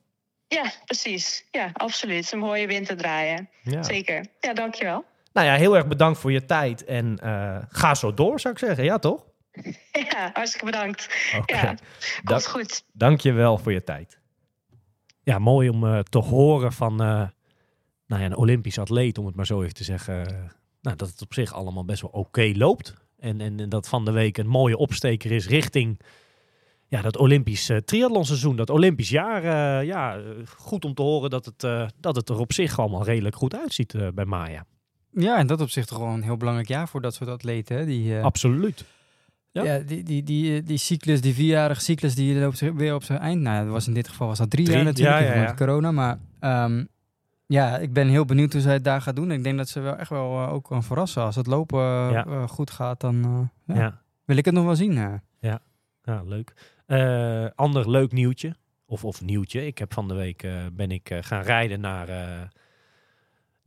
[0.47, 1.45] Ja, precies.
[1.51, 2.31] Ja, absoluut.
[2.31, 3.49] Een mooie winter draaien.
[3.61, 3.83] Ja.
[3.83, 4.25] Zeker.
[4.39, 5.05] Ja, dankjewel.
[5.33, 6.85] Nou ja, heel erg bedankt voor je tijd.
[6.85, 8.83] En eh, ga zo door, zou ik zeggen.
[8.83, 9.25] Ja, toch?
[10.11, 11.31] Ja, hartstikke bedankt.
[11.37, 11.55] Oké.
[11.55, 11.75] Ja,
[12.23, 12.83] Dank, goed.
[12.93, 14.19] dank je wel voor je tijd.
[15.23, 17.27] Ja, mooi om eh, te horen van eh,
[18.07, 20.23] nou ja, een Olympisch atleet, om het maar zo even te zeggen.
[20.81, 22.93] nou, dat het op zich allemaal best wel oké loopt.
[23.19, 25.99] En, en, en dat van de week een mooie opsteker is richting
[26.91, 29.43] ja, dat Olympisch eh, triathlonseizoen, dat Olympisch jaar.
[29.43, 30.21] eh, ja,
[30.57, 33.55] goed om te horen dat het, eh, dat het er op zich allemaal redelijk goed
[33.55, 34.65] uitziet bij Maya.
[35.11, 37.77] Ja, en dat op zich toch gewoon een heel belangrijk jaar voor dat soort atleten.
[37.77, 37.85] Hè?
[37.85, 38.85] Die, eh, Absoluut.
[39.51, 39.63] Ja.
[39.63, 39.79] ja.
[39.79, 43.41] die, die, die, eh, die cyclus, die vierjarige cyclus, die loopt weer op zijn eind.
[43.41, 45.39] Nou, ja, dat was in dit geval was dat drie, Drie, jaar natuurlijk, ja, ja,
[45.39, 45.55] met ja.
[45.55, 45.91] corona.
[45.91, 46.83] Maar ehm,
[47.45, 49.31] ja, ik ben heel benieuwd hoe zij het daar gaat doen.
[49.31, 51.23] Ik denk dat ze wel echt wel eh, ook kan verrassen.
[51.23, 51.79] Als het lopen
[52.11, 52.47] Ja.
[52.47, 54.01] goed gaat, dan ja, ja.
[54.25, 54.97] wil ik het nog wel zien.
[54.97, 55.13] eh.
[56.03, 56.53] Ja, leuk.
[57.55, 58.55] Ander leuk nieuwtje.
[58.85, 59.65] Of, of nieuwtje.
[59.65, 62.07] Ik heb van de week ben ik gaan rijden naar,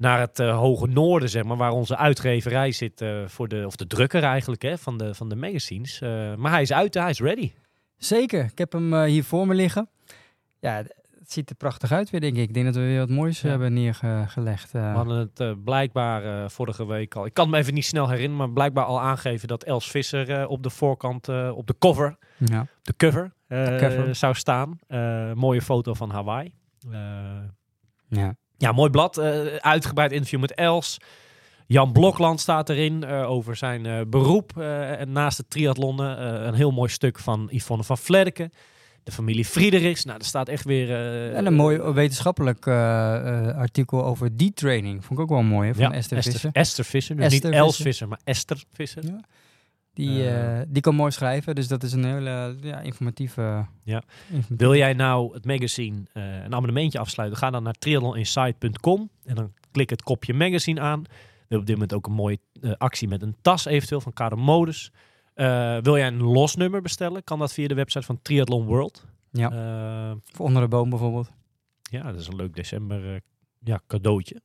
[0.05, 3.76] naar het eh, hoge noorden, zeg maar, waar onze uitgeverij zit eh, voor de, of
[3.76, 6.00] de drukker eigenlijk, hè, van de, van de magazines.
[6.00, 7.52] Eh, maar hij is uit, hij is ready.
[7.96, 9.88] Zeker, ik heb hem hier voor me liggen.
[10.61, 10.76] Ja,
[11.18, 12.42] het ziet er prachtig uit weer, denk ik.
[12.48, 13.48] Ik denk dat we weer wat moois Ja.
[13.48, 14.72] hebben neergelegd.
[14.72, 18.52] We hadden het blijkbaar vorige week al, ik kan me even niet snel herinneren, maar
[18.52, 22.66] blijkbaar al aangeven dat Els Visser op de voorkant, op de cover, ja.
[22.82, 24.14] de cover, eh, cover.
[24.14, 24.78] zou staan.
[25.34, 26.55] Mooie foto van Hawaii.
[28.09, 28.36] Ja.
[28.64, 29.18] Ja, mooi blad.
[29.18, 30.96] eh, uitgebreid interview met Els.
[31.66, 34.58] Jan Blokland staat erin eh, over zijn eh, beroep.
[34.58, 38.52] en naast het triathlonnen een heel mooi stuk van Yvonne van Vlerken.
[39.02, 40.04] De familie Friedrichs.
[40.04, 40.90] Nou, er staat echt weer...
[41.34, 42.68] En een mooi wetenschappelijk
[43.56, 45.04] artikel over D-training.
[45.04, 46.50] Vond ik ook wel mooi, hè, van ja, Esther, Visser.
[46.52, 47.16] Esther Visser.
[47.16, 47.84] Dus Esther niet Els Visser.
[47.84, 49.04] Visser, maar Esther Visser.
[49.04, 49.20] Ja.
[49.95, 50.61] Die, Eh.
[50.61, 53.66] eh, die kan mooi schrijven, dus dat is een hele ja, informatieve...
[53.82, 54.03] Ja.
[54.30, 57.38] informatieve- Wil jij nou het magazine eh, een abonnementje afsluiten?
[57.38, 61.03] Ga dan naar triathloninsight.com en dan klik het kopje magazine aan.
[61.03, 61.09] We
[61.40, 62.38] hebben op dit moment ook een mooie
[62.78, 64.90] actie met een tas eventueel van Kade Modus.
[65.82, 67.24] Wil jij een los nummer bestellen?
[67.24, 69.07] Kan dat via de website van Triathlon World.
[69.30, 69.51] Ja.
[70.32, 71.30] Voor onder de boom bijvoorbeeld.
[71.90, 73.20] ja, dat is een leuk december
[73.59, 74.40] ja, cadeautje.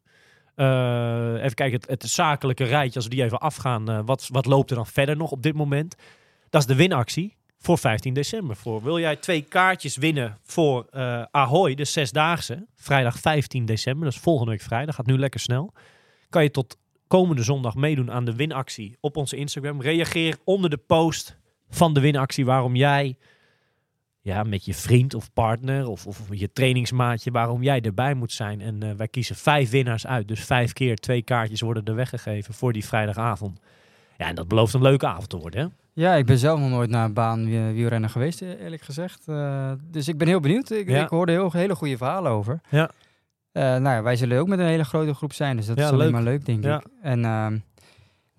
[0.60, 3.89] Eh, even kijken, het, het zakelijke rijtje, als we die even afgaan.
[3.89, 5.95] eh, wat, wat loopt er dan verder nog op dit moment?
[6.49, 8.55] Dat is de winactie voor 15 december.
[8.55, 14.03] Voor, wil jij twee kaartjes winnen voor eh Ahoy, de zesdaagse, vrijdag 15 december.
[14.03, 15.74] Dat is volgende week vrijdag, gaat nu lekker snel.
[16.30, 19.82] kan je tot komende zondag meedoen aan de winactie op onze Instagram.
[19.82, 21.38] Reageer onder de post
[21.70, 23.18] van de winactie waarom jij
[24.22, 28.61] ja, met je vriend of partner of, of je trainingsmaatje, waarom jij erbij moet zijn.
[28.61, 30.28] En eh, wij kiezen vijf winnaars uit.
[30.28, 33.59] Dus vijf keer twee kaartjes worden er weggegeven voor die vrijdagavond.
[34.17, 35.61] Ja, en dat belooft een leuke avond te worden.
[35.61, 35.67] Hè?
[35.93, 39.28] Ja, ik ben zelf nog nooit naar een baan wie- wielrennen geweest, eh, eerlijk gezegd.
[39.28, 40.70] Eh, dus ik ben heel benieuwd.
[40.70, 41.03] Ik, Ja.
[41.03, 42.59] ik hoorde heel, hele goede verhalen over.
[42.70, 42.89] Ja.
[43.51, 45.84] Eh, nou ja, wij zullen ook met een hele grote groep zijn, dus dat Ja,
[45.84, 46.11] is alleen leuk.
[46.11, 46.86] maar leuk, denk ik.
[47.01, 47.57] En ehm,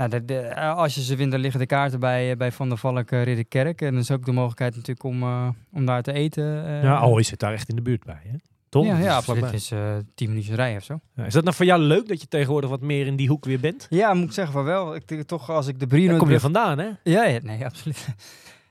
[0.09, 2.53] nou, de, de- eh, als je ze wint, dan liggen de kaarten bij, eh, bij
[2.53, 3.81] Van der Valk uh, Ridderkerk.
[3.83, 6.65] En dan is ook de mogelijkheid natuurlijk om, eh, om daar te eten.
[6.67, 6.83] eh.
[6.83, 8.21] Ja, oh, je zit daar echt in de buurt bij.
[8.23, 8.37] Hè?
[8.69, 8.85] Toch?
[8.85, 9.45] ja, Dat ja is absoluut.
[9.45, 9.79] Het is eh
[10.15, 11.01] tien minuten rijden of zo.
[11.15, 13.45] Ja, Is dat nou voor jou leuk dat je tegenwoordig wat meer in die hoek
[13.45, 13.87] weer bent?
[13.91, 14.95] Ja, moet ik zeggen van wel.
[14.95, 16.89] Ik, denk toch als ik de Daar kom je vandaan, hè?
[17.03, 18.09] Ja, ja, nee, absoluut.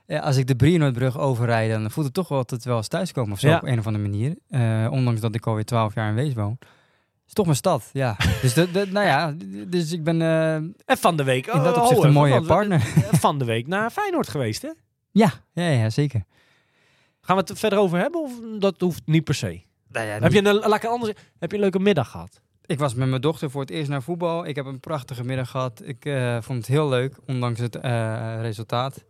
[0.06, 3.32] Ja, als ik de Brienoordbrug overrijd, dan voelt het toch wel altijd wel als thuiskomen
[3.32, 3.56] of zo, Ja.
[3.56, 4.36] op een of andere manier.
[4.48, 6.58] Eh, ondanks dat ik alweer twaalf jaar in Wees woon.
[7.30, 8.16] Het is toch mijn stad, ja.
[8.42, 9.34] dus, de, de, nou ja,
[9.66, 11.46] dus ik ben eh, En van de week...
[11.46, 12.80] in dat oh, opzicht oh, een mooie van- partner.
[13.12, 14.70] Van de week naar Feyenoord geweest, hè?
[15.10, 16.24] ja, ja, ja, zeker.
[17.20, 19.62] Gaan we het er verder over hebben of dat hoeft niet per se?
[19.88, 22.40] Nou ja, Heb je een, laat anders, heb je een leuke middag gehad?
[22.66, 24.46] Ik was met mijn dochter voor het eerst naar voetbal.
[24.46, 25.82] Ik heb een prachtige middag gehad.
[25.84, 29.04] Ik eh, vond het heel leuk, ondanks het eh, resultaat.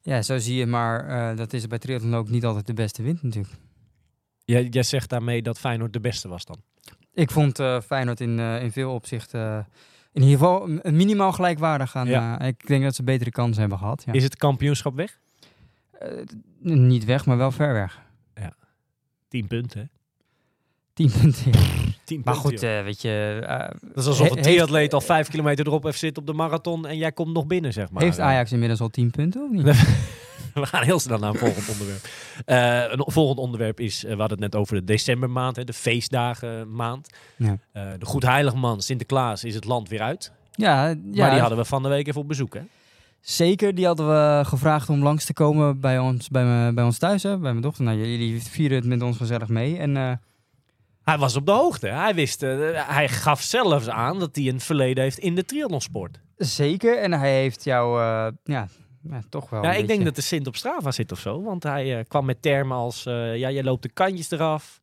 [0.00, 3.02] Ja, zo zie je maar, eh, dat is bij triathlon ook niet altijd de beste
[3.02, 3.54] wind natuurlijk.
[4.44, 6.62] Jij, jij zegt daarmee dat Feyenoord de beste was dan?
[7.14, 9.58] Ik vond eh Feyenoord in, eh, in veel opzichten eh,
[10.12, 12.06] in ieder geval minimaal gelijkwaardig aan.
[12.06, 12.38] Ja.
[12.40, 14.02] eh, ik denk dat ze betere kansen hebben gehad.
[14.06, 14.12] Ja.
[14.12, 15.18] Is het kampioenschap weg?
[15.98, 16.08] Eh,
[16.60, 18.00] niet weg, maar wel ver weg.
[19.28, 19.86] 10 punten, hè?
[20.92, 21.52] 10 punten.
[21.52, 21.58] ja.
[22.04, 23.42] 10 Maar punten, goed, eh, weet je,
[23.82, 26.96] dat is alsof een triatleet al vijf kilometer erop heeft zitten op de marathon en
[26.96, 28.02] jij komt nog binnen, zeg maar.
[28.02, 29.64] heeft Ajax inmiddels al 10 punten of niet?
[30.54, 32.08] We gaan heel snel naar een volgend onderwerp.
[32.44, 35.72] Eh, een volgend onderwerp is, eh, we hadden het net over de decembermaand, hè, de
[35.72, 37.08] feestdagenmaand.
[37.36, 37.58] Ja.
[37.72, 40.32] Eh, de Goedheiligman, Sinterklaas, is het land weer uit.
[40.52, 42.60] Ja, ja maar die hadden we van de week even op bezoek, hè?
[43.20, 43.74] zeker.
[43.74, 47.22] Die hadden we gevraagd om langs te komen bij ons, bij, me, bij ons thuis,
[47.22, 47.84] hè, bij mijn dochter.
[47.84, 49.78] Nou, jullie vieren het met ons gezellig mee.
[49.78, 50.20] En
[51.02, 51.88] Hij was op de hoogte.
[51.88, 52.40] Hij wist,
[52.74, 56.20] hij gaf zelfs aan dat hij een verleden heeft in de triathlonsport.
[56.36, 56.98] zeker.
[56.98, 58.02] En hij heeft jou,
[58.44, 58.68] ja,
[59.02, 59.62] ja, toch wel.
[59.62, 61.42] Ja, ik denk dat de Sint op Strava zit of zo.
[61.42, 64.80] Want hij eh, kwam met termen als, eh, ja, je loopt de kantjes eraf.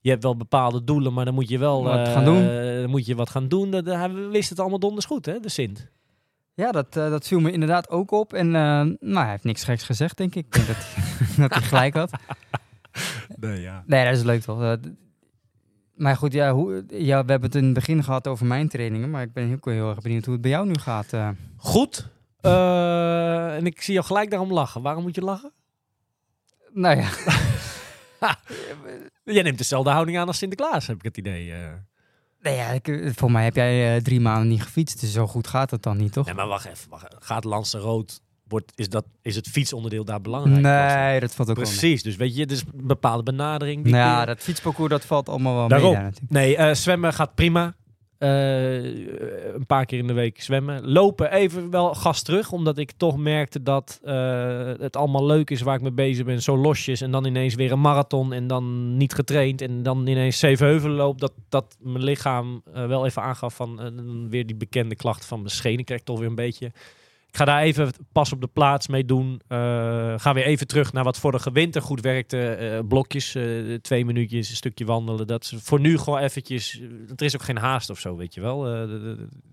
[0.00, 2.44] Je hebt wel bepaalde doelen, maar dan moet je wel Wat eh, gaan doen.
[2.80, 3.70] Dan moet je wat gaan doen.
[3.70, 5.88] Dat, hij wist het allemaal donders goed, hè, de Sint.
[6.54, 8.32] Ja, dat, eh, dat viel me inderdaad ook op.
[8.32, 10.46] En eh, nou, hij heeft niks geks gezegd, denk ik.
[10.46, 10.76] Ik denk dat,
[11.50, 12.10] dat hij gelijk had.
[13.36, 13.82] Nee, ja.
[13.86, 14.62] Nee, dat is leuk toch.
[14.62, 14.72] Eh,
[15.94, 19.10] maar goed, ja, hoe, ja, we hebben het in het begin gehad over mijn trainingen.
[19.10, 21.12] Maar ik ben heel, heel erg benieuwd hoe het bij jou nu gaat.
[21.12, 21.28] eh.
[21.56, 22.08] Goed.
[22.48, 24.82] Eh, en ik zie jou gelijk daarom lachen.
[24.82, 25.52] Waarom moet je lachen?
[26.72, 27.08] nou ja,
[29.24, 31.52] Jij neemt dezelfde houding aan als Sinterklaas, heb ik het idee.
[31.52, 31.58] eh.
[32.42, 35.00] nee, ja ik, voor mij heb jij eh, drie maanden niet gefietst.
[35.00, 36.26] Dus zo goed gaat het dan niet, toch?
[36.26, 36.90] Nee, maar wacht even.
[36.90, 37.06] Wacht.
[37.18, 40.60] Gaat Lanse Rood, wordt, is, dat, is het fietsonderdeel daar belangrijk?
[40.60, 41.74] Nee, dat valt ook wel mee.
[41.76, 43.82] Precies, dus weet je, het is een bepaalde benadering.
[43.84, 45.92] die Nou ja, dat fietsparcours dat valt allemaal wel Daarom.
[45.92, 46.12] mee daar.
[46.28, 47.74] Nee, zwemmen gaat prima.
[48.18, 48.84] Eh,
[49.54, 50.90] een paar keer in de week zwemmen.
[50.90, 55.60] Lopen even wel gas terug, omdat ik toch merkte dat eh, het allemaal leuk is
[55.60, 56.42] waar ik mee bezig ben.
[56.42, 60.38] Zo losjes en dan ineens weer een marathon en dan niet getraind en dan ineens
[60.38, 61.20] zeven heuvelen loop.
[61.20, 65.50] Dat, dat mijn lichaam eh, wel even aangaf van weer die bekende klachten van mijn
[65.50, 66.72] schenen krijg ik toch weer een beetje.
[67.38, 69.40] Ga daar even pas op de plaats mee doen.
[69.46, 69.58] Eh,
[70.16, 72.38] ga weer even terug naar wat vorige winter goed werkte.
[72.38, 75.26] Eh, blokjes, eh, twee minuutjes, een stukje wandelen.
[75.26, 76.80] Dat is voor nu gewoon eventjes...
[77.16, 78.68] Er is ook geen haast of zo, weet je wel.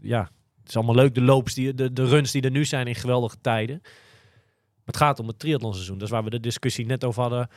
[0.02, 0.22] Ja,
[0.60, 2.96] het is allemaal leuk, de loops, die, de, de runs die er nu zijn in
[2.96, 3.80] geweldige tijden.
[3.82, 5.98] Maar het gaat om het triathlonseizoen.
[5.98, 7.50] Dat is waar we de discussie net over hadden.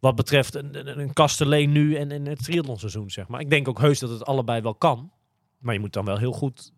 [0.00, 3.40] Wat betreft een, een, een kasteleen nu en, en het triathlonseizoen, zeg maar.
[3.40, 5.12] Ik denk ook heus dat het allebei wel kan.
[5.58, 6.72] Maar je moet dan wel heel goed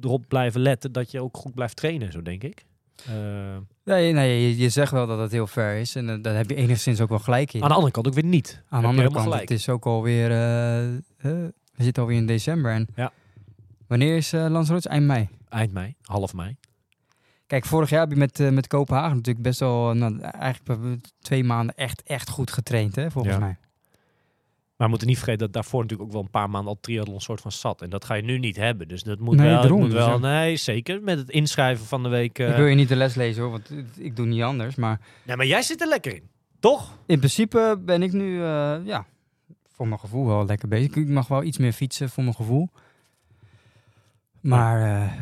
[0.00, 2.64] erop blijven letten dat je ook goed blijft trainen, zo denk ik.
[3.06, 5.94] Eh, Nee, nee je, je zegt wel dat het heel ver is.
[5.94, 7.62] En daar heb je enigszins ook wel gelijk in.
[7.62, 8.62] aan de andere kant ook weer niet.
[8.68, 9.40] Aan de andere kant, gelijk.
[9.40, 10.30] het is ook alweer...
[10.30, 10.36] eh,
[11.16, 11.52] we
[11.84, 12.72] zitten alweer in december.
[12.72, 13.12] En Ja.
[13.86, 14.88] Wanneer is uh, Lanzarote?
[14.88, 15.28] Eind mei.
[15.48, 16.56] Eind mei, half mei.
[17.46, 19.94] Kijk, vorig jaar heb je met, met Kopenhagen natuurlijk best wel...
[19.94, 20.80] Nou, eigenlijk
[21.20, 23.40] twee maanden echt, echt goed getraind, hè, volgens Ja.
[23.40, 23.56] mij.
[24.78, 27.20] Maar we moeten niet vergeten dat daarvoor natuurlijk ook wel een paar maanden al triathlon
[27.20, 27.82] soort van zat.
[27.82, 28.88] En dat ga je nu niet hebben.
[28.88, 29.60] Dus dat moet Nee, wel.
[29.60, 29.80] daarom.
[29.80, 30.16] moet Dus wel ja.
[30.40, 31.02] Nee, zeker.
[31.02, 32.38] Met het inschrijven van de week.
[32.38, 34.74] eh, Ik wil je niet de les lezen hoor, want ik doe niet anders.
[34.74, 36.28] Maar Nee, maar jij zit er lekker in.
[36.60, 36.98] Toch?
[37.06, 39.06] in principe ben ik nu, eh, ja,
[39.68, 40.94] voor mijn gevoel wel lekker bezig.
[40.94, 42.68] Ik mag wel iets meer fietsen voor mijn gevoel.
[44.40, 45.12] Maar eh,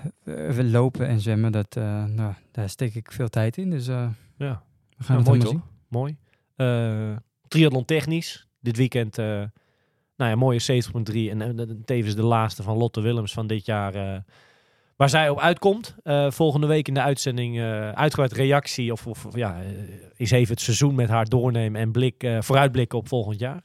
[0.55, 3.71] we lopen en zwemmen, dat, eh, nou, daar steek ik veel tijd in.
[3.71, 4.63] Dus eh, Ja.
[4.97, 5.63] we gaan Ja, het mooi zien.
[5.89, 6.17] Mooi.
[6.57, 7.17] Eh
[7.49, 8.46] triathlon technisch.
[8.67, 9.43] Dit weekend eh,
[10.17, 13.67] nou ja, mooie 70.3 en, en, en tevens de laatste van Lotte Willems van dit
[13.67, 13.95] jaar.
[13.95, 14.21] eh,
[14.97, 15.97] waar zij op uitkomt.
[16.03, 19.57] Eh, volgende week in de uitzending uh, uitgebreid reactie of, of ja,
[20.17, 23.63] is even het seizoen met haar doornemen en blik, vooruitblikken op volgend jaar.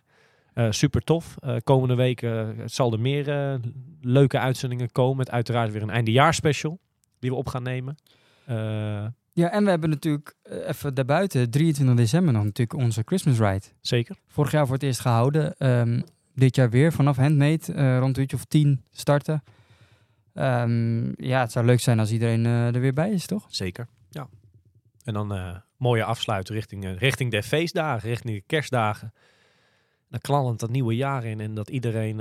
[0.70, 1.36] Super tof.
[1.64, 2.28] Komende week
[2.66, 3.60] zal er meer
[4.02, 5.18] leuke uitzendingen komen.
[5.18, 6.80] Met uiteraard weer een eindejaarspecial
[7.20, 7.96] die we op gaan nemen.
[9.34, 13.66] Ja, en we hebben natuurlijk eh, even daarbuiten, 23 december nog natuurlijk onze Christmas Ride.
[13.82, 14.16] zeker.
[14.28, 15.56] Vorig jaar voor het eerst gehouden.
[15.58, 16.02] Ehm,
[16.36, 19.44] dit jaar weer vanaf handmade, eh, rond een uurtje of tien starten.
[20.34, 23.46] Ehm, ja, het zou leuk zijn als iedereen eh, er weer bij is, toch?
[23.50, 24.28] Zeker, ja.
[25.04, 29.14] En dan mooie afsluiten richting, richting de feestdagen, richting de kerstdagen.
[30.10, 32.20] Dan knallend dat nieuwe jaar in en dat iedereen,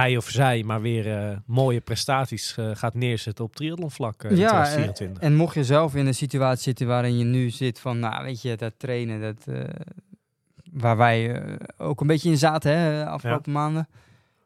[0.00, 4.48] hij of zij, maar weer eh, mooie prestaties eh, gaat neerzetten op triathlonvlak in Ja,
[4.48, 5.22] 2024.
[5.22, 8.42] En mocht je zelf in een situatie zitten waarin je nu zit van, nou weet
[8.42, 9.56] je, dat trainen, dat,
[10.72, 11.42] waar wij
[11.76, 13.88] ook een beetje in zaten hè, afgelopen maanden.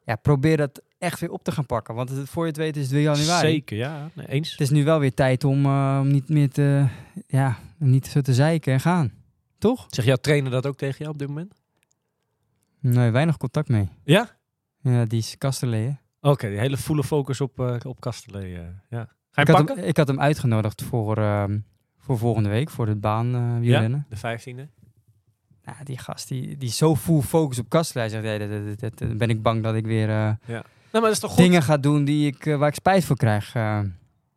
[0.05, 1.95] Ja, probeer dat echt weer op te gaan pakken.
[1.95, 3.49] Want het, voor je het weet is het weer januari.
[3.49, 4.11] Zeker, ja.
[4.13, 4.51] Nee, eens.
[4.51, 5.67] Het is nu wel weer tijd om,
[5.99, 6.87] om niet meer te,
[7.27, 9.13] ja, niet zo te zeiken en gaan.
[9.59, 9.87] Toch?
[9.89, 11.55] Zeg jouw trainer dat ook tegen jou op dit moment?
[12.81, 13.89] Nee, weinig contact mee.
[14.05, 14.31] Ja?
[14.93, 15.99] Ja, die is Kasterlee?
[16.21, 18.55] Oké, die hele volle focus op, eh op Kastelee.
[18.57, 18.99] eh, ja.
[19.31, 19.77] Ga je Ik hem had, pakken?
[19.77, 21.59] hem, ik had hem uitgenodigd voor, ehm,
[21.99, 24.07] voor volgende week, voor het baan eh wielrennen.
[24.09, 24.69] De 15e?
[25.65, 28.09] Nou, die gast, die, die is zo full focus op Kasterlee.
[28.09, 30.15] Zegt, nee, dat, dat, ben ik bang dat ik weer eh,
[30.47, 30.63] Nou,
[30.93, 31.39] maar dat is toch goed?
[31.41, 33.53] dingen ga doen die ik, waar ik spijt voor krijg.
[33.53, 33.83] Ja,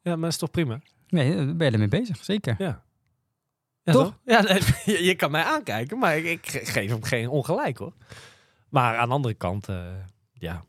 [0.02, 0.80] maar dat is toch prima?
[1.10, 2.56] nee, daar ben je ermee bezig, zeker.
[2.58, 2.84] Ja.
[3.84, 4.18] Ja, Toch?
[4.26, 4.60] Ja, nee,
[4.98, 7.93] je, je kan mij aankijken, maar ik, ik ge- geef hem geen ongelijk hoor.
[8.70, 9.70] Maar aan de andere kant,
[10.40, 10.66] ja,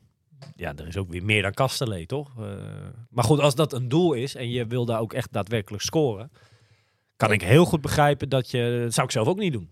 [0.57, 2.31] ja, er is ook weer meer dan Kastelee, toch?
[2.39, 2.45] Eh,
[3.11, 6.31] maar goed, als dat een doel is en je wil daar ook echt daadwerkelijk scoren,
[7.17, 9.71] kan ik heel goed begrijpen dat je, dat zou ik zelf ook niet doen.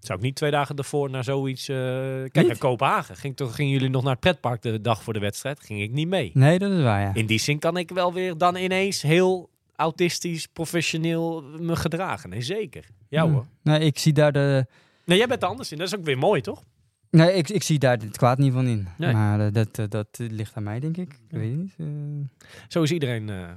[0.00, 2.46] Zou ik niet twee dagen ervoor naar zoiets, eh, kijk Niet?
[2.46, 3.16] naar Kopenhagen.
[3.16, 5.60] Ging, toch, gingen jullie nog naar het pretpark de dag voor de wedstrijd?
[5.60, 6.30] Ging ik niet mee.
[6.34, 7.14] Nee, dat is waar, ja.
[7.14, 12.30] In die zin kan ik wel weer dan ineens heel autistisch, professioneel me gedragen.
[12.30, 12.84] Nee, zeker.
[13.08, 13.32] Ja Hm.
[13.32, 13.46] hoor.
[13.62, 14.66] Nee, ik zie daar de...
[15.04, 15.78] Nee, jij bent er anders in.
[15.78, 16.62] Dat is ook weer mooi, toch?
[17.16, 18.88] Nee, ik, ik zie daar het kwaad niet van in.
[18.98, 19.12] Nee.
[19.12, 21.12] Maar eh, dat, eh, dat ligt aan mij, denk ik.
[21.12, 21.74] Ik weet het niet.
[21.78, 21.86] eh.
[22.68, 23.30] Zo is iedereen...
[23.30, 23.48] eh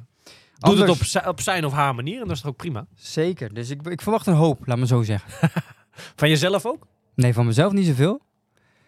[0.57, 2.85] doet het op, zi- op zijn of haar manier en dat is toch ook prima.
[2.95, 3.53] Zeker.
[3.53, 5.49] Dus ik, ik verwacht een hoop, laat me zo zeggen.
[6.15, 6.87] Van jezelf ook?
[7.15, 8.21] Nee, van mezelf niet zoveel.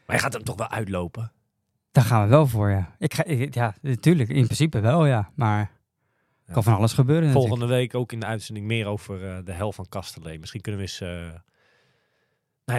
[0.05, 1.31] Maar je gaat hem toch wel uitlopen?
[1.91, 2.95] Daar gaan we wel voor, ja.
[2.99, 4.29] Ik ga, ik- ja, natuurlijk.
[4.29, 5.31] In principe wel, ja.
[5.35, 5.71] Maar
[6.47, 6.53] Ja.
[6.53, 7.49] kan van alles gebeuren natuurlijk.
[7.53, 10.39] Volgende week ook in de uitzending meer over eh, de hel van Kasterlee.
[10.39, 11.01] Misschien kunnen we eens...
[11.01, 11.39] eh,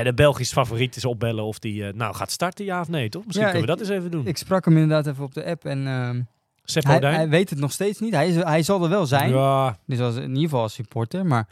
[0.05, 3.25] de Belgische favoriet is opbellen of die eh, nou gaat starten, ja of nee, toch?
[3.27, 4.27] Misschien Ja, kunnen we ik- dat eens even doen.
[4.27, 6.29] Ik sprak hem inderdaad even op de app en
[6.65, 8.13] Sepp hij, hij weet het nog steeds niet.
[8.15, 9.31] Hij, is, hij zal er wel zijn.
[9.31, 11.27] Ja, Dus als, in ieder geval als supporter.
[11.27, 11.49] Maar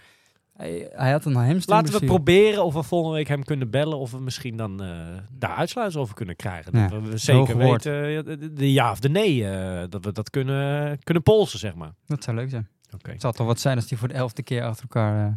[0.57, 3.99] hij, hij had een hamstring Laten we proberen of we volgende week hem kunnen bellen.
[3.99, 4.89] Of we misschien dan eh,
[5.33, 6.79] daar uitsluitsel over kunnen krijgen.
[6.79, 9.49] Ja, Dat we zeker weten ja, de, de ja of de nee.
[9.49, 11.93] eh, dat we dat kunnen, kunnen polsen, zeg maar.
[12.07, 12.69] Dat zou leuk zijn.
[12.95, 13.11] Oké.
[13.11, 15.33] Het zal toch wat zijn als hij voor de elfde keer achter elkaar eh,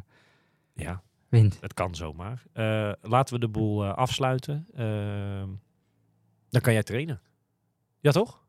[0.86, 1.02] Ja,
[1.34, 1.58] wint.
[1.62, 2.44] het kan zomaar.
[2.54, 4.68] Eh, laten we de boel eh, afsluiten.
[4.76, 5.50] Ehm,
[6.50, 7.22] dan kan jij trainen.
[8.00, 8.42] Ja, toch?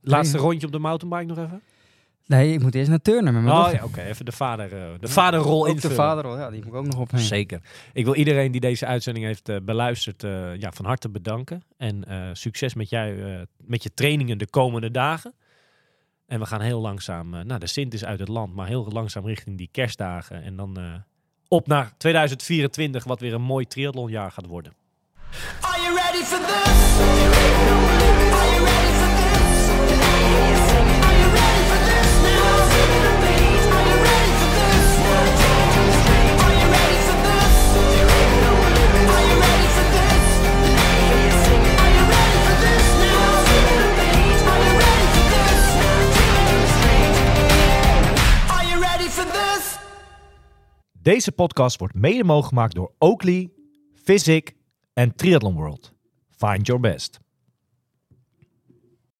[0.00, 1.62] Laatste rondje op de mountainbike nog even?
[2.26, 4.00] Nee, ik moet eerst naar Turner met mijn Oh ja, oké.
[4.00, 6.98] Even de, vader, eh, de vaderrol Ook de vaderrol, ja, die moet ik ook nog
[6.98, 7.26] opnemen.
[7.26, 7.60] Zeker.
[7.92, 10.22] Ik wil iedereen die deze uitzending heeft beluisterd,
[10.58, 11.62] ja, van harte bedanken.
[11.76, 15.34] En succes met, jij, met je trainingen de komende dagen.
[16.26, 19.26] En we gaan heel langzaam, nou de Sint is uit het land, maar heel langzaam
[19.26, 20.42] richting die kerstdagen.
[20.42, 21.02] En dan
[21.52, 24.72] op naar 2024, wat weer een mooi triathlonjaar gaat worden.
[51.02, 53.50] Deze podcast wordt mede mogelijk gemaakt door Oakley,
[54.04, 54.54] Physic
[54.92, 55.92] en Triathlon World.
[56.30, 57.21] Find your best.